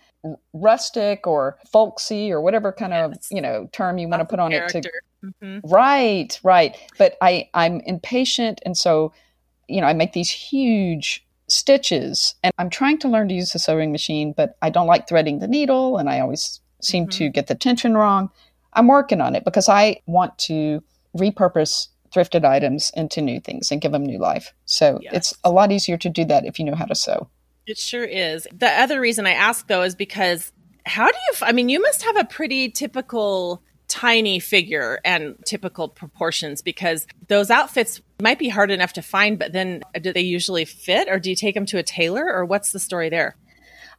rustic 0.53 1.27
or 1.27 1.57
folksy 1.71 2.31
or 2.31 2.41
whatever 2.41 2.71
kind 2.71 2.93
of 2.93 3.13
you 3.31 3.41
know 3.41 3.69
term 3.71 3.97
you 3.97 4.07
want 4.07 4.21
to 4.21 4.25
put 4.25 4.39
on 4.39 4.51
character. 4.51 4.79
it 4.79 4.83
to 4.83 4.91
mm-hmm. 5.27 5.67
right 5.71 6.39
right 6.43 6.77
but 6.97 7.15
i 7.21 7.47
i'm 7.53 7.79
impatient 7.81 8.59
and 8.65 8.77
so 8.77 9.13
you 9.67 9.81
know 9.81 9.87
i 9.87 9.93
make 9.93 10.13
these 10.13 10.31
huge 10.31 11.25
stitches 11.47 12.35
and 12.43 12.53
i'm 12.57 12.69
trying 12.69 12.97
to 12.97 13.07
learn 13.07 13.27
to 13.27 13.35
use 13.35 13.51
the 13.51 13.59
sewing 13.59 13.91
machine 13.91 14.33
but 14.35 14.57
i 14.61 14.69
don't 14.69 14.87
like 14.87 15.07
threading 15.07 15.39
the 15.39 15.47
needle 15.47 15.97
and 15.97 16.09
i 16.09 16.19
always 16.19 16.59
seem 16.81 17.03
mm-hmm. 17.03 17.17
to 17.17 17.29
get 17.29 17.47
the 17.47 17.55
tension 17.55 17.95
wrong 17.95 18.29
i'm 18.73 18.87
working 18.87 19.21
on 19.21 19.35
it 19.35 19.45
because 19.45 19.69
i 19.69 19.95
want 20.07 20.35
to 20.37 20.83
repurpose 21.15 21.87
thrifted 22.13 22.45
items 22.45 22.91
into 22.95 23.21
new 23.21 23.39
things 23.39 23.71
and 23.71 23.81
give 23.81 23.91
them 23.91 24.05
new 24.05 24.19
life. 24.19 24.53
So 24.65 24.99
yes. 25.01 25.13
it's 25.13 25.33
a 25.43 25.51
lot 25.51 25.71
easier 25.71 25.97
to 25.97 26.09
do 26.09 26.25
that 26.25 26.45
if 26.45 26.59
you 26.59 26.65
know 26.65 26.75
how 26.75 26.85
to 26.85 26.95
sew. 26.95 27.29
It 27.67 27.77
sure 27.77 28.03
is. 28.03 28.47
The 28.53 28.69
other 28.69 28.99
reason 29.01 29.25
I 29.25 29.31
ask 29.31 29.67
though 29.67 29.83
is 29.83 29.95
because 29.95 30.51
how 30.85 31.07
do 31.07 31.17
you, 31.17 31.33
I 31.41 31.51
mean, 31.51 31.69
you 31.69 31.81
must 31.81 32.03
have 32.03 32.17
a 32.17 32.25
pretty 32.25 32.69
typical 32.69 33.63
tiny 33.87 34.39
figure 34.39 34.99
and 35.05 35.35
typical 35.45 35.87
proportions 35.87 36.61
because 36.61 37.07
those 37.27 37.49
outfits 37.49 38.01
might 38.21 38.39
be 38.39 38.49
hard 38.49 38.71
enough 38.71 38.93
to 38.93 39.01
find, 39.01 39.37
but 39.37 39.51
then 39.51 39.81
do 40.01 40.13
they 40.13 40.21
usually 40.21 40.65
fit 40.65 41.07
or 41.09 41.19
do 41.19 41.29
you 41.29 41.35
take 41.35 41.55
them 41.55 41.65
to 41.67 41.77
a 41.77 41.83
tailor 41.83 42.25
or 42.31 42.45
what's 42.45 42.71
the 42.71 42.79
story 42.79 43.09
there? 43.09 43.35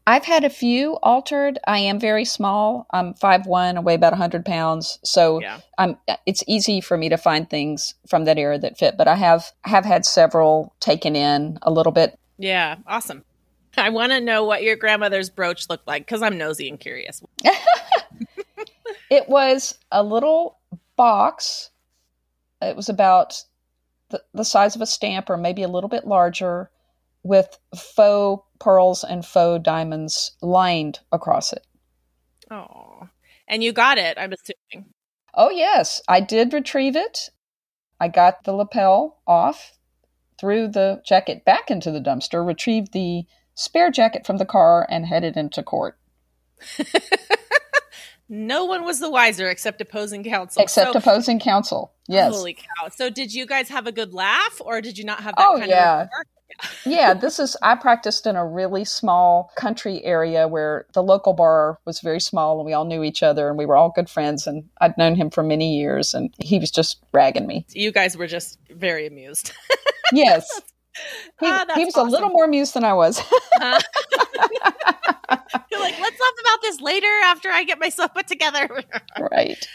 I've 0.08 0.24
had 0.24 0.44
a 0.44 0.50
few 0.50 0.94
altered. 1.02 1.58
I 1.66 1.80
am 1.80 1.98
very 1.98 2.24
small. 2.24 2.86
I'm 2.92 3.14
five 3.14 3.46
one. 3.46 3.76
I 3.76 3.80
weigh 3.80 3.94
about 3.94 4.14
hundred 4.14 4.44
pounds, 4.44 5.00
so 5.02 5.40
yeah. 5.40 5.60
I'm. 5.78 5.96
It's 6.26 6.44
easy 6.46 6.80
for 6.80 6.96
me 6.96 7.08
to 7.08 7.16
find 7.16 7.50
things 7.50 7.94
from 8.08 8.24
that 8.26 8.38
era 8.38 8.56
that 8.58 8.78
fit. 8.78 8.96
But 8.96 9.08
I 9.08 9.16
have 9.16 9.50
have 9.62 9.84
had 9.84 10.06
several 10.06 10.72
taken 10.78 11.16
in 11.16 11.58
a 11.62 11.72
little 11.72 11.92
bit. 11.92 12.18
Yeah, 12.38 12.76
awesome. 12.86 13.24
I 13.76 13.90
want 13.90 14.12
to 14.12 14.20
know 14.20 14.44
what 14.44 14.62
your 14.62 14.76
grandmother's 14.76 15.28
brooch 15.28 15.68
looked 15.68 15.86
like 15.86 16.06
because 16.06 16.22
I'm 16.22 16.38
nosy 16.38 16.68
and 16.68 16.78
curious. 16.78 17.20
it 19.10 19.28
was 19.28 19.76
a 19.90 20.04
little 20.04 20.58
box. 20.94 21.70
It 22.62 22.76
was 22.76 22.88
about 22.88 23.42
the, 24.10 24.22
the 24.32 24.44
size 24.44 24.76
of 24.76 24.82
a 24.82 24.86
stamp, 24.86 25.28
or 25.28 25.36
maybe 25.36 25.64
a 25.64 25.68
little 25.68 25.90
bit 25.90 26.06
larger, 26.06 26.70
with 27.24 27.58
faux 27.74 28.45
pearls 28.58 29.04
and 29.04 29.24
faux 29.24 29.62
diamonds 29.62 30.32
lined 30.42 31.00
across 31.12 31.52
it. 31.52 31.66
Oh, 32.50 33.08
and 33.48 33.62
you 33.62 33.72
got 33.72 33.98
it, 33.98 34.18
I'm 34.18 34.32
assuming. 34.32 34.92
Oh, 35.34 35.50
yes, 35.50 36.00
I 36.08 36.20
did 36.20 36.52
retrieve 36.52 36.96
it. 36.96 37.30
I 38.00 38.08
got 38.08 38.44
the 38.44 38.52
lapel 38.52 39.20
off, 39.26 39.78
threw 40.38 40.68
the 40.68 41.02
jacket 41.04 41.44
back 41.44 41.70
into 41.70 41.90
the 41.90 42.00
dumpster, 42.00 42.46
retrieved 42.46 42.92
the 42.92 43.24
spare 43.54 43.90
jacket 43.90 44.26
from 44.26 44.38
the 44.38 44.44
car, 44.44 44.86
and 44.90 45.06
headed 45.06 45.36
into 45.36 45.62
court. 45.62 45.98
no 48.28 48.64
one 48.64 48.84
was 48.84 49.00
the 49.00 49.10
wiser 49.10 49.48
except 49.48 49.80
opposing 49.80 50.24
counsel. 50.24 50.62
Except 50.62 50.92
so, 50.92 50.98
opposing 50.98 51.38
counsel. 51.38 51.92
Yes. 52.08 52.34
Holy 52.34 52.54
cow. 52.54 52.88
So 52.94 53.10
did 53.10 53.32
you 53.32 53.46
guys 53.46 53.68
have 53.68 53.86
a 53.86 53.92
good 53.92 54.14
laugh 54.14 54.60
or 54.64 54.80
did 54.80 54.98
you 54.98 55.04
not 55.04 55.20
have 55.20 55.36
that 55.36 55.46
oh, 55.46 55.58
kind 55.58 55.70
yeah. 55.70 56.02
of 56.02 56.08
yeah, 56.84 57.14
this 57.14 57.38
is, 57.38 57.56
I 57.62 57.74
practiced 57.74 58.26
in 58.26 58.36
a 58.36 58.46
really 58.46 58.84
small 58.84 59.50
country 59.56 60.02
area 60.04 60.48
where 60.48 60.86
the 60.94 61.02
local 61.02 61.32
bar 61.32 61.78
was 61.84 62.00
very 62.00 62.20
small 62.20 62.58
and 62.58 62.66
we 62.66 62.72
all 62.72 62.84
knew 62.84 63.02
each 63.02 63.22
other 63.22 63.48
and 63.48 63.58
we 63.58 63.66
were 63.66 63.76
all 63.76 63.92
good 63.94 64.08
friends. 64.08 64.46
And 64.46 64.64
I'd 64.80 64.96
known 64.96 65.14
him 65.16 65.30
for 65.30 65.42
many 65.42 65.76
years 65.76 66.14
and 66.14 66.34
he 66.38 66.58
was 66.58 66.70
just 66.70 66.98
ragging 67.12 67.46
me. 67.46 67.66
You 67.70 67.92
guys 67.92 68.16
were 68.16 68.26
just 68.26 68.58
very 68.70 69.06
amused. 69.06 69.52
yes. 70.12 70.62
He, 71.40 71.46
ah, 71.46 71.66
he 71.74 71.84
was 71.84 71.94
awesome. 71.94 72.08
a 72.08 72.10
little 72.10 72.30
more 72.30 72.44
amused 72.44 72.74
than 72.74 72.84
I 72.84 72.94
was. 72.94 73.20
uh, 73.60 73.80
you're 75.70 75.80
like, 75.80 75.98
let's 76.00 76.20
laugh 76.20 76.34
about 76.40 76.62
this 76.62 76.80
later 76.80 77.20
after 77.24 77.50
I 77.50 77.64
get 77.64 77.78
myself 77.78 78.14
put 78.14 78.26
together. 78.26 78.68
right. 79.30 79.68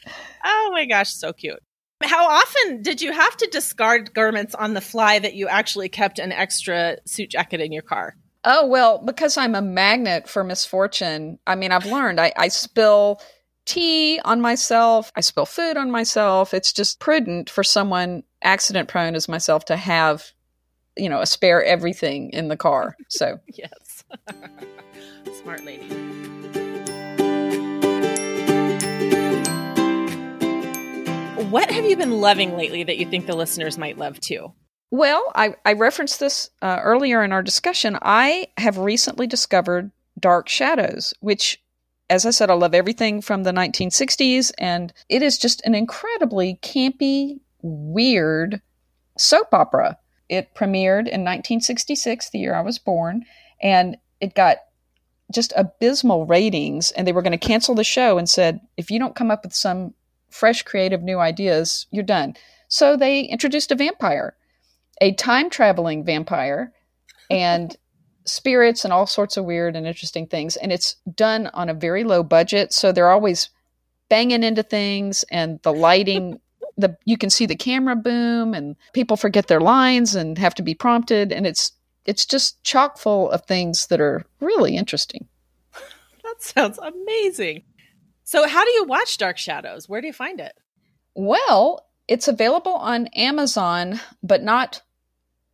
Oh 0.43 0.69
my 0.72 0.86
gosh, 0.86 1.13
so 1.13 1.32
cute. 1.34 1.62
How 2.04 2.28
often 2.28 2.82
did 2.82 3.02
you 3.02 3.12
have 3.12 3.38
to 3.38 3.48
discard 3.48 4.14
garments 4.14 4.56
on 4.56 4.74
the 4.74 4.82
fly 4.82 5.20
that 5.20 5.34
you 5.34 5.48
actually 5.48 5.90
kept 5.90 6.20
an 6.20 6.32
extra 6.32 6.98
suit 7.06 7.30
jacket 7.30 7.62
in 7.62 7.72
your 7.72 7.82
car? 7.82 8.16
Oh, 8.44 8.66
well, 8.66 8.98
because 8.98 9.38
I'm 9.38 9.56
a 9.56 9.62
magnet 9.62 10.28
for 10.28 10.44
misfortune. 10.44 11.38
I 11.46 11.56
mean, 11.56 11.72
I've 11.72 11.86
learned 11.86 12.20
I, 12.20 12.34
I 12.36 12.48
spill 12.48 13.22
tea 13.66 14.20
on 14.26 14.42
myself, 14.42 15.12
I 15.16 15.22
spill 15.22 15.46
food 15.46 15.78
on 15.78 15.92
myself. 15.92 16.54
It's 16.54 16.74
just 16.74 17.00
prudent 17.00 17.50
for 17.50 17.64
someone 17.64 18.24
accident 18.44 18.90
prone 18.90 19.16
as 19.16 19.30
myself 19.30 19.66
to 19.66 19.78
have, 19.78 20.32
you 20.98 21.10
know, 21.10 21.22
a 21.22 21.28
spare 21.28 21.64
everything 21.64 22.32
in 22.32 22.48
the 22.48 22.58
car. 22.58 22.96
So, 23.10 23.40
yes. 23.48 24.04
Smart 25.42 25.64
lady. 25.64 26.40
What 31.49 31.71
have 31.71 31.86
you 31.86 31.95
been 31.95 32.21
loving 32.21 32.56
lately 32.56 32.84
that 32.84 32.97
you 32.97 33.06
think 33.06 33.25
the 33.25 33.36
listeners 33.36 33.77
might 33.77 33.97
love 33.97 34.19
too? 34.19 34.54
Well, 34.91 35.32
I, 35.36 35.56
I 35.65 35.73
referenced 35.73 36.19
this 36.19 36.49
uh, 36.62 36.80
earlier 36.82 37.23
in 37.23 37.32
our 37.32 37.41
discussion. 37.41 37.97
I 38.01 38.47
have 38.58 38.77
recently 38.77 39.25
discovered 39.25 39.91
Dark 40.19 40.49
Shadows, 40.49 41.13
which, 41.21 41.63
as 42.10 42.25
I 42.25 42.32
said, 42.32 42.49
I 42.49 42.56
love 42.56 42.73
everything 42.73 43.21
from 43.21 43.43
the 43.43 43.54
1960s, 43.54 44.51
and 44.58 44.91
it 45.08 45.21
is 45.21 45.38
just 45.38 45.62
an 45.65 45.75
incredibly 45.75 46.60
campy, 46.62 47.39
weird 47.62 48.62
soap 49.17 49.54
opera. 49.54 49.97
It 50.27 50.54
premiered 50.56 51.08
in 51.08 51.23
1966, 51.23 52.30
the 52.30 52.39
year 52.39 52.56
I 52.56 52.62
was 52.62 52.77
born, 52.77 53.23
and 53.62 53.97
it 54.19 54.36
got 54.36 54.58
just 55.32 55.54
abysmal 55.56 56.25
ratings, 56.25 56.91
and 56.91 57.08
they 57.08 57.13
were 57.13 57.21
going 57.21 57.32
to 57.32 57.38
cancel 57.38 57.75
the 57.75 57.86
show 57.86 58.17
and 58.17 58.30
said, 58.30 58.60
if 58.75 58.91
you 58.91 58.99
don't 58.99 59.15
come 59.15 59.32
up 59.32 59.43
with 59.43 59.54
some 59.54 59.93
fresh, 60.32 60.63
creative, 60.63 61.04
new 61.04 61.20
ideas, 61.20 61.88
you're 61.91 62.04
done. 62.04 62.36
So 62.67 62.96
they 62.96 63.22
introduced 63.22 63.72
a 63.72 63.76
vampire, 63.76 64.36
a 65.02 65.13
time 65.13 65.50
traveling 65.50 66.04
vampire, 66.04 66.72
and 67.30 67.76
spirits 68.26 68.84
and 68.84 68.94
all 68.94 69.08
sorts 69.08 69.38
of 69.38 69.46
weird 69.46 69.76
and 69.76 69.86
interesting 69.86 70.28
things. 70.28 70.56
And 70.56 70.72
it's 70.72 70.96
done 71.15 71.48
on 71.54 71.70
a 71.70 71.74
very 71.74 72.04
low 72.04 72.24
budget. 72.24 72.74
So 72.74 72.91
they're 72.91 73.12
always 73.12 73.50
banging 74.10 74.44
into 74.44 74.63
things 74.63 75.24
and 75.32 75.60
the 75.63 75.74
lighting. 75.74 76.39
the 76.78 76.98
you 77.06 77.17
can 77.17 77.30
see 77.30 77.46
the 77.46 77.56
camera 77.56 77.96
boom 77.96 78.54
and 78.54 78.76
people 78.94 79.17
forget 79.17 79.48
their 79.48 79.60
lines 79.60 80.15
and 80.15 80.38
have 80.38 80.56
to 80.56 80.63
be 80.63 80.74
prompted 80.74 81.32
and 81.32 81.46
it's 81.46 81.74
it's 82.06 82.26
just 82.26 82.63
chock 82.63 82.98
full 82.98 83.30
of 83.30 83.46
things 83.46 83.88
that 83.88 84.02
are 84.02 84.26
really 84.39 84.76
interesting. 84.76 85.28
That 86.24 86.41
sounds 86.41 86.80
amazing. 86.80 87.63
So, 88.32 88.48
how 88.48 88.63
do 88.63 88.72
you 88.72 88.86
watch 88.86 89.17
Dark 89.17 89.38
Shadows? 89.38 89.89
Where 89.89 90.00
do 90.00 90.08
you 90.08 90.13
find 90.13 90.39
it? 90.39 90.54
Well, 91.15 91.86
it's 92.08 92.30
available 92.30 92.72
on 92.72 93.08
Amazon, 93.08 94.00
but 94.24 94.41
not 94.41 94.84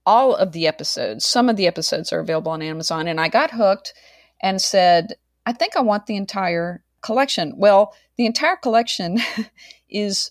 all 0.05 0.35
of 0.35 0.51
the 0.51 0.67
episodes. 0.67 1.25
Some 1.25 1.49
of 1.49 1.55
the 1.55 1.65
episodes 1.65 2.13
are 2.13 2.19
available 2.19 2.51
on 2.51 2.61
Amazon. 2.61 3.07
And 3.07 3.19
I 3.19 3.29
got 3.29 3.49
hooked 3.49 3.95
and 4.43 4.61
said, 4.61 5.15
I 5.43 5.53
think 5.53 5.75
I 5.75 5.81
want 5.81 6.05
the 6.05 6.17
entire 6.17 6.83
collection. 7.01 7.55
Well, 7.57 7.95
the 8.15 8.27
entire 8.27 8.57
collection 8.57 9.17
is 9.89 10.29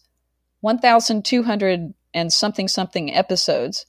1,200 0.61 1.94
and 2.14 2.32
something 2.32 2.68
something 2.68 3.12
episodes 3.12 3.87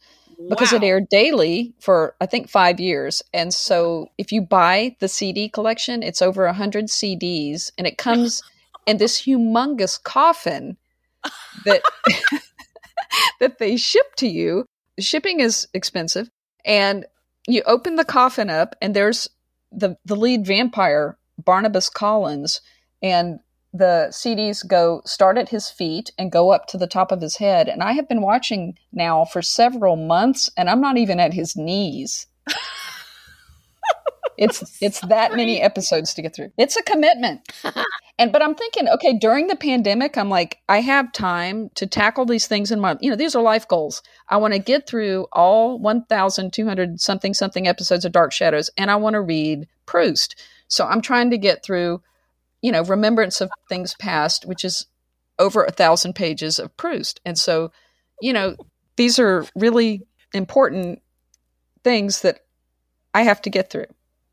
because 0.50 0.72
wow. 0.72 0.78
it 0.78 0.84
aired 0.84 1.10
daily 1.10 1.74
for 1.80 2.16
I 2.22 2.26
think 2.26 2.50
five 2.50 2.80
years. 2.80 3.24
And 3.34 3.54
so 3.54 4.10
if 4.18 4.32
you 4.32 4.42
buy 4.42 4.96
the 5.00 5.08
CD 5.08 5.50
collection, 5.50 6.04
it's 6.04 6.22
over 6.22 6.46
a 6.46 6.54
hundred 6.54 6.86
CDs, 6.86 7.72
and 7.78 7.88
it 7.88 7.98
comes 7.98 8.44
in 8.86 8.98
this 8.98 9.22
humongous 9.22 10.02
coffin 10.02 10.78
that 11.66 11.82
that 13.40 13.60
they 13.60 13.78
ship 13.78 14.16
to 14.18 14.28
you. 14.28 14.66
Shipping 15.00 15.40
is 15.40 15.68
expensive, 15.74 16.30
and 16.66 17.06
you 17.48 17.62
open 17.66 17.96
the 17.96 18.06
coffin 18.06 18.50
up, 18.50 18.76
and 18.82 18.96
there's 18.96 19.30
the 19.72 19.98
the 20.06 20.16
lead 20.16 20.46
vampire 20.46 21.18
Barnabas 21.44 21.90
Collins, 21.90 22.62
and 23.02 23.40
the 23.78 24.08
CDs 24.12 24.68
go 24.68 25.02
start 25.06 25.38
at 25.38 25.50
his 25.50 25.70
feet 25.70 26.12
and 26.18 26.32
go 26.32 26.52
up 26.52 26.68
to 26.68 26.78
the 26.78 26.88
top 26.88 27.12
of 27.12 27.22
his 27.22 27.38
head. 27.38 27.68
And 27.68 27.82
I 27.84 27.94
have 27.94 28.08
been 28.08 28.22
watching 28.22 28.78
now 28.92 29.26
for 29.26 29.42
several 29.42 29.96
months, 29.96 30.50
and 30.58 30.70
I'm 30.70 30.82
not 30.82 30.98
even 30.98 31.20
at 31.20 31.34
his 31.34 31.56
knees. 31.56 32.28
It's 34.38 34.82
it's 34.82 35.00
that 35.02 35.36
many 35.36 35.62
episodes 35.62 36.14
to 36.14 36.22
get 36.22 36.36
through. 36.36 36.52
It's 36.58 36.78
a 36.78 36.84
commitment. 36.84 37.42
and 38.20 38.32
but 38.32 38.44
I'm 38.44 38.56
thinking, 38.56 38.88
okay, 38.88 39.18
during 39.18 39.48
the 39.48 39.56
pandemic, 39.56 40.18
I'm 40.18 40.30
like, 40.30 40.60
I 40.70 40.82
have 40.82 41.12
time 41.12 41.70
to 41.76 41.88
tackle 41.88 42.26
these 42.26 42.48
things 42.48 42.72
in 42.72 42.80
my, 42.80 42.98
you 43.02 43.10
know, 43.10 43.16
these 43.16 43.36
are 43.36 43.42
life 43.42 43.68
goals. 43.68 44.04
I 44.30 44.38
want 44.38 44.54
to 44.54 44.60
get 44.60 44.88
through 44.88 45.28
all 45.34 45.80
1,200 45.80 47.02
something 47.02 47.34
something 47.34 47.68
episodes 47.68 48.06
of 48.06 48.12
Dark 48.12 48.32
Shadows, 48.32 48.70
and 48.78 48.92
I 48.92 48.96
want 48.96 49.16
to 49.16 49.22
read 49.22 49.68
Proust. 49.86 50.36
So 50.68 50.86
I'm 50.86 51.02
trying 51.02 51.32
to 51.32 51.38
get 51.38 51.64
through, 51.64 52.02
you 52.62 52.72
know, 52.72 52.84
Remembrance 52.84 53.42
of 53.42 53.50
Things 53.70 53.96
Past, 54.00 54.46
which 54.46 54.66
is 54.66 54.88
over 55.40 55.64
a 55.64 55.72
thousand 55.72 56.14
pages 56.14 56.60
of 56.60 56.76
Proust, 56.78 57.20
and 57.26 57.38
so, 57.38 57.72
you 58.22 58.34
know, 58.34 58.56
these 58.96 59.20
are 59.20 59.46
really 59.56 60.08
important 60.34 61.02
things 61.84 62.22
that 62.22 62.40
I 63.14 63.24
have 63.24 63.42
to 63.44 63.50
get 63.50 63.70
through. 63.70 63.86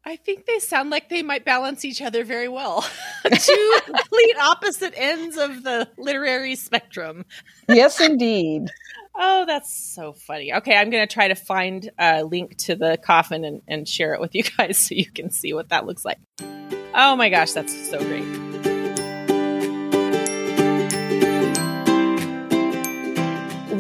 I 0.06 0.16
think 0.16 0.44
they 0.44 0.58
sound 0.58 0.90
like 0.90 1.08
they 1.08 1.22
might 1.22 1.46
balance 1.46 1.84
each 1.84 2.02
other 2.02 2.24
very 2.24 2.48
well. 2.48 2.82
Two 3.24 3.76
complete 3.84 4.36
opposite 4.38 4.92
ends 4.96 5.38
of 5.38 5.62
the 5.62 5.88
literary 5.96 6.56
spectrum. 6.56 7.24
yes, 7.68 8.00
indeed. 8.00 8.68
Oh, 9.16 9.44
that's 9.46 9.72
so 9.72 10.12
funny. 10.12 10.52
Okay, 10.52 10.76
I'm 10.76 10.90
going 10.90 11.06
to 11.06 11.12
try 11.12 11.28
to 11.28 11.34
find 11.34 11.90
a 11.98 12.24
link 12.24 12.56
to 12.58 12.74
the 12.74 12.98
coffin 13.02 13.44
and, 13.44 13.62
and 13.66 13.88
share 13.88 14.12
it 14.12 14.20
with 14.20 14.34
you 14.34 14.42
guys 14.42 14.76
so 14.88 14.94
you 14.94 15.10
can 15.10 15.30
see 15.30 15.54
what 15.54 15.70
that 15.70 15.86
looks 15.86 16.04
like. 16.04 16.18
Oh 16.96 17.16
my 17.16 17.28
gosh, 17.28 17.52
that's 17.52 17.90
so 17.90 17.98
great. 17.98 18.24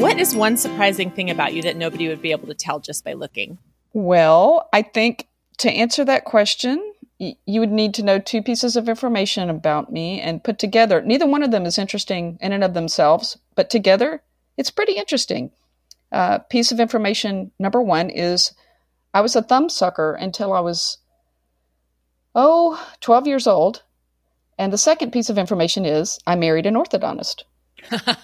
What 0.00 0.18
is 0.18 0.34
one 0.34 0.56
surprising 0.56 1.10
thing 1.10 1.30
about 1.30 1.54
you 1.54 1.62
that 1.62 1.76
nobody 1.76 2.08
would 2.08 2.20
be 2.20 2.32
able 2.32 2.48
to 2.48 2.54
tell 2.54 2.80
just 2.80 3.04
by 3.04 3.12
looking? 3.12 3.58
Well, 3.92 4.68
I 4.72 4.82
think 4.82 5.28
to 5.58 5.70
answer 5.70 6.04
that 6.04 6.24
question, 6.24 6.92
you 7.18 7.60
would 7.60 7.70
need 7.70 7.94
to 7.94 8.02
know 8.02 8.18
two 8.18 8.42
pieces 8.42 8.76
of 8.76 8.88
information 8.88 9.48
about 9.48 9.92
me 9.92 10.20
and 10.20 10.42
put 10.42 10.58
together. 10.58 11.00
Neither 11.00 11.26
one 11.26 11.44
of 11.44 11.52
them 11.52 11.64
is 11.66 11.78
interesting 11.78 12.38
in 12.40 12.52
and 12.52 12.64
of 12.64 12.74
themselves, 12.74 13.38
but 13.54 13.70
together, 13.70 14.22
it's 14.56 14.70
pretty 14.72 14.94
interesting. 14.94 15.52
Uh, 16.10 16.38
piece 16.38 16.72
of 16.72 16.80
information 16.80 17.52
number 17.60 17.80
one 17.80 18.10
is 18.10 18.52
I 19.14 19.20
was 19.20 19.36
a 19.36 19.42
thumbsucker 19.42 20.20
until 20.20 20.52
I 20.52 20.60
was, 20.60 20.98
oh, 22.34 22.94
12 23.00 23.26
years 23.26 23.46
old. 23.46 23.82
And 24.58 24.72
the 24.72 24.78
second 24.78 25.12
piece 25.12 25.30
of 25.30 25.38
information 25.38 25.84
is 25.84 26.18
I 26.26 26.36
married 26.36 26.66
an 26.66 26.74
orthodontist. 26.74 27.42
That's 27.90 28.14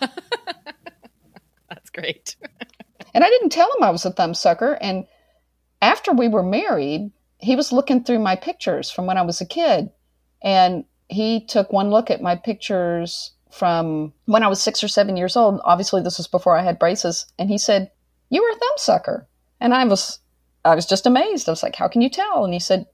great. 1.92 2.37
and 3.14 3.25
I 3.25 3.29
didn't 3.29 3.51
tell 3.51 3.68
him 3.77 3.83
I 3.83 3.90
was 3.90 4.05
a 4.05 4.12
thumbsucker. 4.12 4.79
And 4.81 5.07
after 5.83 6.12
we 6.12 6.29
were 6.29 6.42
married, 6.42 7.11
he 7.38 7.57
was 7.57 7.73
looking 7.73 8.05
through 8.05 8.20
my 8.20 8.37
pictures 8.37 8.90
from 8.90 9.07
when 9.07 9.18
I 9.18 9.23
was 9.23 9.40
a 9.40 9.46
kid. 9.46 9.90
And 10.42 10.85
he 11.09 11.44
took 11.44 11.73
one 11.73 11.90
look 11.90 12.11
at 12.11 12.23
my 12.23 12.37
pictures 12.37 13.33
from 13.51 14.12
when 14.27 14.44
I 14.44 14.49
was 14.49 14.62
six 14.62 14.85
or 14.85 14.88
seven 14.88 15.16
years 15.16 15.37
old. 15.37 15.61
Obviously, 15.64 16.03
this 16.03 16.18
was 16.18 16.29
before 16.29 16.57
I 16.57 16.62
had 16.62 16.79
braces. 16.79 17.27
And 17.38 17.49
he 17.49 17.59
said, 17.59 17.90
You 18.29 18.42
were 18.42 18.51
a 18.51 18.55
thumbsucker. 18.55 19.27
And 19.61 19.75
I 19.75 19.85
was 19.85 20.20
I 20.64 20.75
was 20.75 20.87
just 20.87 21.07
amazed. 21.07 21.49
I 21.49 21.53
was 21.53 21.62
like, 21.62 21.77
How 21.77 21.88
can 21.88 22.01
you 22.01 22.09
tell? 22.09 22.44
And 22.44 22.55
he 22.55 22.61
said, 22.61 22.87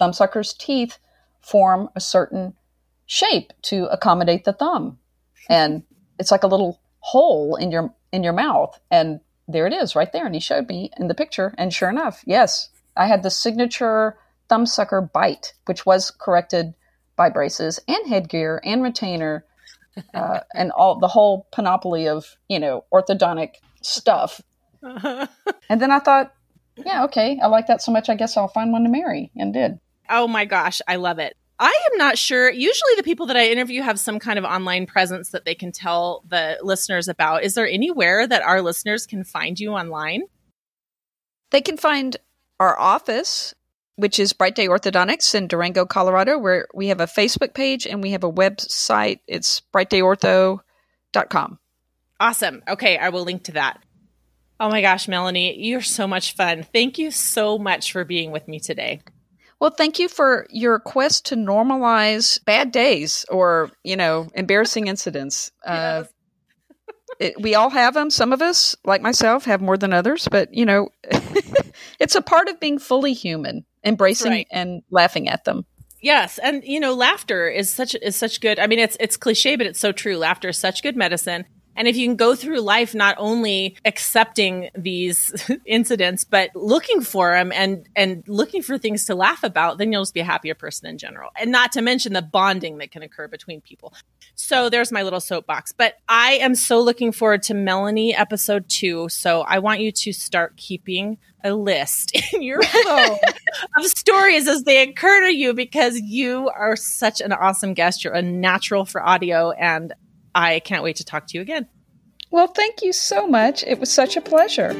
Thumbsuckers' 0.00 0.56
teeth 0.56 0.98
form 1.40 1.88
a 1.94 2.00
certain 2.00 2.54
shape 3.06 3.52
to 3.62 3.86
accommodate 3.86 4.44
the 4.44 4.52
thumb. 4.52 4.98
And 5.48 5.82
it's 6.18 6.30
like 6.30 6.42
a 6.42 6.48
little 6.48 6.80
hole 7.00 7.56
in 7.56 7.70
your 7.70 7.94
in 8.12 8.22
your 8.22 8.32
mouth. 8.32 8.78
And 8.90 9.20
there 9.46 9.66
it 9.66 9.72
is 9.72 9.94
right 9.94 10.10
there. 10.12 10.26
And 10.26 10.34
he 10.34 10.40
showed 10.40 10.68
me 10.68 10.90
in 10.98 11.08
the 11.08 11.14
picture. 11.14 11.54
And 11.58 11.72
sure 11.72 11.90
enough, 11.90 12.22
yes, 12.26 12.70
I 12.96 13.06
had 13.06 13.22
the 13.22 13.30
signature 13.30 14.16
thumbsucker 14.50 15.12
bite, 15.12 15.54
which 15.66 15.84
was 15.84 16.10
corrected 16.10 16.74
by 17.16 17.28
braces 17.28 17.80
and 17.86 18.06
headgear 18.06 18.60
and 18.64 18.82
retainer 18.82 19.44
uh, 20.14 20.40
and 20.54 20.72
all 20.72 20.98
the 20.98 21.08
whole 21.08 21.46
panoply 21.52 22.08
of, 22.08 22.36
you 22.48 22.58
know, 22.58 22.84
orthodontic 22.92 23.54
stuff. 23.82 24.40
and 24.82 25.28
then 25.68 25.90
I 25.90 25.98
thought, 25.98 26.32
yeah, 26.76 27.04
okay, 27.04 27.38
I 27.42 27.46
like 27.46 27.68
that 27.68 27.82
so 27.82 27.92
much. 27.92 28.08
I 28.08 28.16
guess 28.16 28.36
I'll 28.36 28.48
find 28.48 28.72
one 28.72 28.84
to 28.84 28.90
marry 28.90 29.30
and 29.36 29.52
did. 29.52 29.78
Oh 30.08 30.26
my 30.26 30.44
gosh, 30.44 30.80
I 30.86 30.96
love 30.96 31.18
it. 31.18 31.36
I 31.58 31.72
am 31.92 31.98
not 31.98 32.18
sure. 32.18 32.50
Usually, 32.50 32.94
the 32.96 33.02
people 33.02 33.26
that 33.26 33.36
I 33.36 33.46
interview 33.46 33.82
have 33.82 34.00
some 34.00 34.18
kind 34.18 34.38
of 34.38 34.44
online 34.44 34.86
presence 34.86 35.30
that 35.30 35.44
they 35.44 35.54
can 35.54 35.70
tell 35.70 36.24
the 36.28 36.58
listeners 36.62 37.06
about. 37.06 37.44
Is 37.44 37.54
there 37.54 37.68
anywhere 37.68 38.26
that 38.26 38.42
our 38.42 38.60
listeners 38.60 39.06
can 39.06 39.22
find 39.24 39.58
you 39.58 39.72
online? 39.72 40.22
They 41.50 41.60
can 41.60 41.76
find 41.76 42.16
our 42.58 42.78
office, 42.78 43.54
which 43.94 44.18
is 44.18 44.32
Bright 44.32 44.56
Day 44.56 44.66
Orthodontics 44.66 45.34
in 45.34 45.46
Durango, 45.46 45.86
Colorado, 45.86 46.38
where 46.38 46.66
we 46.74 46.88
have 46.88 47.00
a 47.00 47.06
Facebook 47.06 47.54
page 47.54 47.86
and 47.86 48.02
we 48.02 48.10
have 48.10 48.24
a 48.24 48.32
website. 48.32 49.20
It's 49.28 49.62
brightdayortho.com. 49.72 51.58
Awesome. 52.18 52.62
Okay, 52.68 52.98
I 52.98 53.10
will 53.10 53.22
link 53.22 53.44
to 53.44 53.52
that. 53.52 53.80
Oh 54.58 54.70
my 54.70 54.80
gosh, 54.80 55.08
Melanie, 55.08 55.60
you're 55.60 55.82
so 55.82 56.06
much 56.06 56.34
fun. 56.34 56.64
Thank 56.64 56.98
you 56.98 57.10
so 57.10 57.58
much 57.58 57.92
for 57.92 58.04
being 58.04 58.32
with 58.32 58.48
me 58.48 58.58
today. 58.60 59.02
Well, 59.64 59.72
thank 59.72 59.98
you 59.98 60.10
for 60.10 60.46
your 60.50 60.78
quest 60.78 61.24
to 61.26 61.36
normalize 61.36 62.38
bad 62.44 62.70
days 62.70 63.24
or, 63.30 63.70
you 63.82 63.96
know, 63.96 64.28
embarrassing 64.34 64.88
incidents. 64.88 65.50
Uh, 65.66 66.04
it, 67.18 67.40
we 67.40 67.54
all 67.54 67.70
have 67.70 67.94
them. 67.94 68.10
Some 68.10 68.34
of 68.34 68.42
us, 68.42 68.76
like 68.84 69.00
myself, 69.00 69.46
have 69.46 69.62
more 69.62 69.78
than 69.78 69.94
others, 69.94 70.28
but, 70.30 70.52
you 70.52 70.66
know, 70.66 70.90
it's 71.98 72.14
a 72.14 72.20
part 72.20 72.48
of 72.48 72.60
being 72.60 72.78
fully 72.78 73.14
human, 73.14 73.64
embracing 73.82 74.32
right. 74.32 74.46
and 74.50 74.82
laughing 74.90 75.28
at 75.28 75.44
them. 75.44 75.64
Yes, 76.02 76.38
and 76.38 76.62
you 76.64 76.80
know, 76.80 76.92
laughter 76.92 77.48
is 77.48 77.70
such 77.70 77.94
is 77.94 78.14
such 78.14 78.42
good. 78.42 78.58
I 78.58 78.66
mean, 78.66 78.78
it's 78.78 78.96
it's 79.00 79.16
cliche, 79.16 79.56
but 79.56 79.66
it's 79.66 79.80
so 79.80 79.92
true. 79.92 80.18
Laughter 80.18 80.50
is 80.50 80.58
such 80.58 80.82
good 80.82 80.96
medicine. 80.96 81.46
And 81.76 81.88
if 81.88 81.96
you 81.96 82.06
can 82.06 82.16
go 82.16 82.34
through 82.34 82.60
life 82.60 82.94
not 82.94 83.16
only 83.18 83.76
accepting 83.84 84.70
these 84.76 85.50
incidents, 85.66 86.24
but 86.24 86.50
looking 86.54 87.00
for 87.00 87.32
them 87.32 87.52
and, 87.52 87.88
and 87.96 88.24
looking 88.26 88.62
for 88.62 88.78
things 88.78 89.06
to 89.06 89.14
laugh 89.14 89.42
about, 89.42 89.78
then 89.78 89.92
you'll 89.92 90.02
just 90.02 90.14
be 90.14 90.20
a 90.20 90.24
happier 90.24 90.54
person 90.54 90.88
in 90.88 90.98
general. 90.98 91.30
And 91.36 91.50
not 91.50 91.72
to 91.72 91.82
mention 91.82 92.12
the 92.12 92.22
bonding 92.22 92.78
that 92.78 92.90
can 92.90 93.02
occur 93.02 93.28
between 93.28 93.60
people. 93.60 93.92
So 94.34 94.68
there's 94.68 94.92
my 94.92 95.02
little 95.02 95.20
soapbox. 95.20 95.72
But 95.72 95.94
I 96.08 96.32
am 96.34 96.54
so 96.54 96.80
looking 96.80 97.12
forward 97.12 97.42
to 97.44 97.54
Melanie 97.54 98.14
episode 98.14 98.68
two. 98.68 99.08
So 99.08 99.42
I 99.42 99.58
want 99.58 99.80
you 99.80 99.92
to 99.92 100.12
start 100.12 100.56
keeping 100.56 101.18
a 101.44 101.54
list 101.54 102.16
in 102.32 102.42
your 102.42 102.62
phone 102.62 103.18
of 103.78 103.84
stories 103.84 104.48
as 104.48 104.64
they 104.64 104.82
occur 104.82 105.26
to 105.26 105.34
you 105.34 105.54
because 105.54 106.00
you 106.00 106.50
are 106.56 106.74
such 106.74 107.20
an 107.20 107.32
awesome 107.32 107.74
guest. 107.74 108.02
You're 108.02 108.14
a 108.14 108.22
natural 108.22 108.84
for 108.84 109.06
audio 109.06 109.50
and 109.52 109.92
I 110.34 110.60
can't 110.60 110.82
wait 110.82 110.96
to 110.96 111.04
talk 111.04 111.26
to 111.28 111.38
you 111.38 111.42
again. 111.42 111.68
Well, 112.30 112.48
thank 112.48 112.82
you 112.82 112.92
so 112.92 113.26
much. 113.26 113.62
It 113.64 113.78
was 113.78 113.92
such 113.92 114.16
a 114.16 114.20
pleasure. 114.20 114.74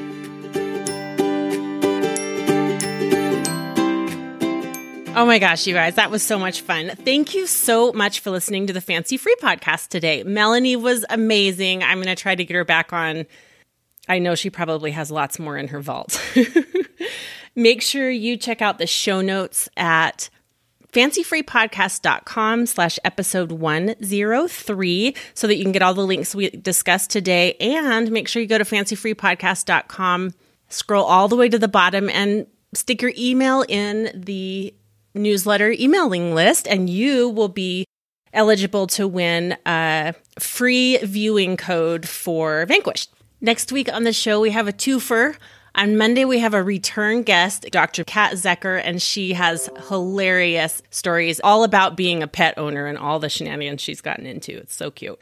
Oh 5.17 5.25
my 5.27 5.39
gosh, 5.39 5.65
you 5.69 5.75
guys, 5.75 5.95
that 5.95 6.11
was 6.11 6.25
so 6.25 6.41
much 6.41 6.63
fun. 6.63 6.89
Thank 6.97 7.37
you 7.37 7.47
so 7.47 7.93
much 7.93 8.19
for 8.19 8.31
listening 8.31 8.67
to 8.67 8.73
the 8.73 8.81
Fancy 8.81 9.17
Free 9.17 9.37
podcast 9.41 9.87
today. 9.87 10.25
Melanie 10.25 10.75
was 10.75 11.05
amazing. 11.09 11.85
I'm 11.85 11.99
going 11.99 12.09
to 12.09 12.21
try 12.21 12.35
to 12.35 12.45
get 12.45 12.55
her 12.55 12.65
back 12.65 12.93
on. 12.93 13.25
I 14.09 14.19
know 14.19 14.35
she 14.35 14.51
probably 14.51 14.91
has 14.91 15.13
lots 15.13 15.39
more 15.39 15.57
in 15.57 15.69
her 15.69 15.81
vault. 15.81 16.21
Make 17.55 17.81
sure 17.81 18.11
you 18.11 18.37
check 18.37 18.61
out 18.61 18.79
the 18.79 18.89
show 18.89 19.21
notes 19.21 19.69
at 19.77 20.31
fancyfreepodcast.com 20.95 22.67
slash 22.67 22.99
episode 23.05 23.53
103 23.53 25.17
so 25.35 25.47
that 25.47 25.57
you 25.57 25.63
can 25.63 25.73
get 25.73 25.83
all 25.83 25.95
the 25.95 26.07
links 26.07 26.35
we 26.35 26.51
discussed 26.51 27.11
today. 27.11 27.55
And 27.61 28.11
make 28.11 28.29
sure 28.29 28.41
you 28.41 28.49
go 28.49 28.59
to 28.59 28.65
fancyfreepodcast.com 28.65 30.35
scroll 30.69 31.05
all 31.05 31.29
the 31.29 31.37
way 31.37 31.49
to 31.49 31.59
the 31.59 31.69
bottom 31.69 32.09
and 32.11 32.47
stick 32.75 33.01
your 33.01 33.13
email 33.17 33.65
in 33.69 34.11
the 34.15 34.75
newsletter 35.15 35.71
emailing 35.73 36.35
list 36.35 36.67
and 36.67 36.91
you 36.91 37.29
will 37.29 37.49
be 37.49 37.85
eligible 38.33 38.87
to 38.89 39.07
win 39.07 39.57
a 39.65 40.13
free 40.41 40.99
viewing 40.99 41.57
code 41.57 42.09
for 42.09 42.67
vanquished. 42.67 43.13
Next 43.41 43.71
week 43.71 43.93
on 43.93 44.03
the 44.03 44.13
show 44.13 44.41
we 44.41 44.51
have 44.51 44.67
a 44.67 44.73
twofer 44.73 45.37
on 45.75 45.97
Monday, 45.97 46.25
we 46.25 46.39
have 46.39 46.55
a 46.55 46.63
return 46.63 47.23
guest, 47.23 47.67
Dr. 47.71 48.05
Kat 48.05 48.35
Zecker, 48.35 48.81
and 48.83 49.03
she 49.03 49.33
has 49.33 49.69
hilarious 49.89 50.83
stories 50.91 51.41
all 51.43 51.65
about 51.65 51.97
being 51.97 52.23
a 52.23 52.29
pet 52.29 52.57
owner 52.57 52.87
and 52.87 52.97
all 52.97 53.19
the 53.19 53.29
shenanigans 53.29 53.81
she's 53.81 54.01
gotten 54.01 54.27
into. 54.27 54.57
It's 54.57 54.75
so 54.75 54.91
cute. 54.91 55.19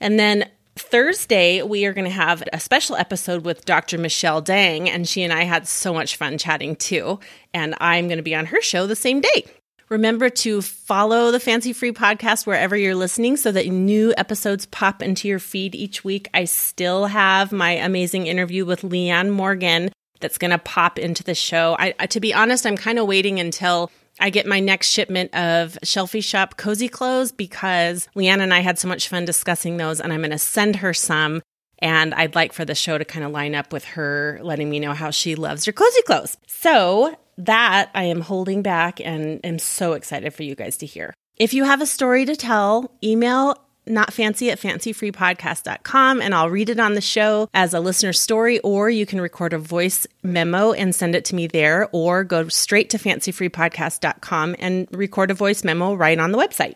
And 0.00 0.18
then 0.18 0.48
Thursday, 0.76 1.62
we 1.62 1.84
are 1.84 1.92
going 1.92 2.04
to 2.04 2.10
have 2.10 2.42
a 2.52 2.60
special 2.60 2.96
episode 2.96 3.44
with 3.44 3.64
Dr. 3.64 3.98
Michelle 3.98 4.40
Dang, 4.40 4.88
and 4.88 5.08
she 5.08 5.22
and 5.22 5.32
I 5.32 5.42
had 5.42 5.66
so 5.66 5.92
much 5.92 6.16
fun 6.16 6.38
chatting 6.38 6.76
too. 6.76 7.18
And 7.52 7.74
I'm 7.80 8.06
going 8.06 8.18
to 8.18 8.22
be 8.22 8.34
on 8.34 8.46
her 8.46 8.62
show 8.62 8.86
the 8.86 8.96
same 8.96 9.20
day. 9.20 9.44
Remember 9.88 10.28
to 10.28 10.60
follow 10.60 11.30
the 11.30 11.40
Fancy 11.40 11.72
Free 11.72 11.92
podcast 11.92 12.46
wherever 12.46 12.76
you're 12.76 12.94
listening 12.94 13.38
so 13.38 13.50
that 13.52 13.66
new 13.68 14.12
episodes 14.18 14.66
pop 14.66 15.02
into 15.02 15.28
your 15.28 15.38
feed 15.38 15.74
each 15.74 16.04
week. 16.04 16.28
I 16.34 16.44
still 16.44 17.06
have 17.06 17.52
my 17.52 17.70
amazing 17.70 18.26
interview 18.26 18.66
with 18.66 18.82
Leanne 18.82 19.30
Morgan 19.30 19.90
that's 20.20 20.36
going 20.36 20.50
to 20.50 20.58
pop 20.58 20.98
into 20.98 21.24
the 21.24 21.34
show. 21.34 21.74
I, 21.78 21.92
to 21.92 22.20
be 22.20 22.34
honest, 22.34 22.66
I'm 22.66 22.76
kind 22.76 22.98
of 22.98 23.06
waiting 23.06 23.40
until 23.40 23.90
I 24.20 24.28
get 24.28 24.46
my 24.46 24.60
next 24.60 24.90
shipment 24.90 25.34
of 25.34 25.78
Shelfie 25.82 26.24
Shop 26.24 26.58
cozy 26.58 26.88
clothes 26.88 27.32
because 27.32 28.08
Leanne 28.14 28.42
and 28.42 28.52
I 28.52 28.60
had 28.60 28.78
so 28.78 28.88
much 28.88 29.08
fun 29.08 29.24
discussing 29.24 29.78
those, 29.78 30.00
and 30.00 30.12
I'm 30.12 30.20
going 30.20 30.32
to 30.32 30.38
send 30.38 30.76
her 30.76 30.92
some. 30.92 31.40
And 31.78 32.12
I'd 32.12 32.34
like 32.34 32.52
for 32.52 32.64
the 32.64 32.74
show 32.74 32.98
to 32.98 33.04
kind 33.06 33.24
of 33.24 33.30
line 33.30 33.54
up 33.54 33.72
with 33.72 33.84
her 33.84 34.40
letting 34.42 34.68
me 34.68 34.80
know 34.80 34.92
how 34.92 35.10
she 35.10 35.34
loves 35.34 35.64
her 35.64 35.72
cozy 35.72 36.02
clothes. 36.02 36.36
So 36.46 37.16
that 37.38 37.90
I 37.94 38.04
am 38.04 38.20
holding 38.20 38.62
back 38.62 39.00
and 39.00 39.40
am 39.44 39.58
so 39.58 39.94
excited 39.94 40.34
for 40.34 40.42
you 40.42 40.54
guys 40.54 40.76
to 40.78 40.86
hear. 40.86 41.14
If 41.36 41.54
you 41.54 41.64
have 41.64 41.80
a 41.80 41.86
story 41.86 42.24
to 42.26 42.36
tell, 42.36 42.92
email 43.02 43.56
not 43.86 44.12
fancy 44.12 44.50
at 44.50 44.60
fancyfreepodcast.com 44.60 46.20
and 46.20 46.34
I'll 46.34 46.50
read 46.50 46.68
it 46.68 46.80
on 46.80 46.94
the 46.94 47.00
show 47.00 47.48
as 47.54 47.72
a 47.72 47.80
listener 47.80 48.12
story, 48.12 48.58
or 48.60 48.90
you 48.90 49.06
can 49.06 49.20
record 49.20 49.52
a 49.52 49.58
voice 49.58 50.06
memo 50.22 50.72
and 50.72 50.94
send 50.94 51.14
it 51.14 51.24
to 51.26 51.34
me 51.34 51.46
there, 51.46 51.88
or 51.92 52.24
go 52.24 52.48
straight 52.48 52.90
to 52.90 52.98
fancyfreepodcast.com 52.98 54.56
and 54.58 54.88
record 54.92 55.30
a 55.30 55.34
voice 55.34 55.64
memo 55.64 55.94
right 55.94 56.18
on 56.18 56.32
the 56.32 56.38
website. 56.38 56.74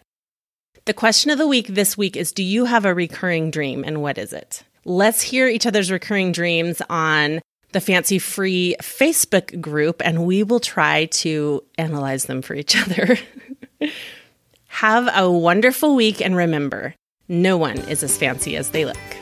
The 0.85 0.95
question 0.95 1.31
of 1.31 1.39
the 1.39 1.47
week 1.47 1.69
this 1.69 1.97
week 1.97 2.17
is 2.17 2.33
Do 2.33 2.43
you 2.43 2.65
have 2.65 2.85
a 2.85 2.95
recurring 2.95 3.51
dream 3.51 3.85
and 3.85 4.03
what 4.03 4.19
is 4.19 4.33
it? 4.33 4.63
Let's 4.85 5.23
hear 5.23 5.47
each 5.47 5.67
other's 5.67 5.93
recurring 5.93 6.33
dreams 6.33 6.83
on 6.89 7.41
the 7.73 7.81
Fancy 7.81 8.19
Free 8.19 8.77
Facebook 8.81 9.61
group 9.61 10.03
and 10.05 10.25
we 10.25 10.43
will 10.43 10.61
try 10.61 11.07
to 11.07 11.63
analyze 11.79 12.27
them 12.27 12.43
for 12.43 12.55
each 12.55 12.77
other. 12.83 13.19
Have 14.69 15.09
a 15.15 15.31
wonderful 15.31 15.95
week 15.97 16.21
and 16.21 16.37
remember, 16.37 16.95
no 17.29 17.57
one 17.57 17.79
is 17.89 18.03
as 18.03 18.17
fancy 18.17 18.57
as 18.57 18.71
they 18.71 18.85
look. 18.85 19.22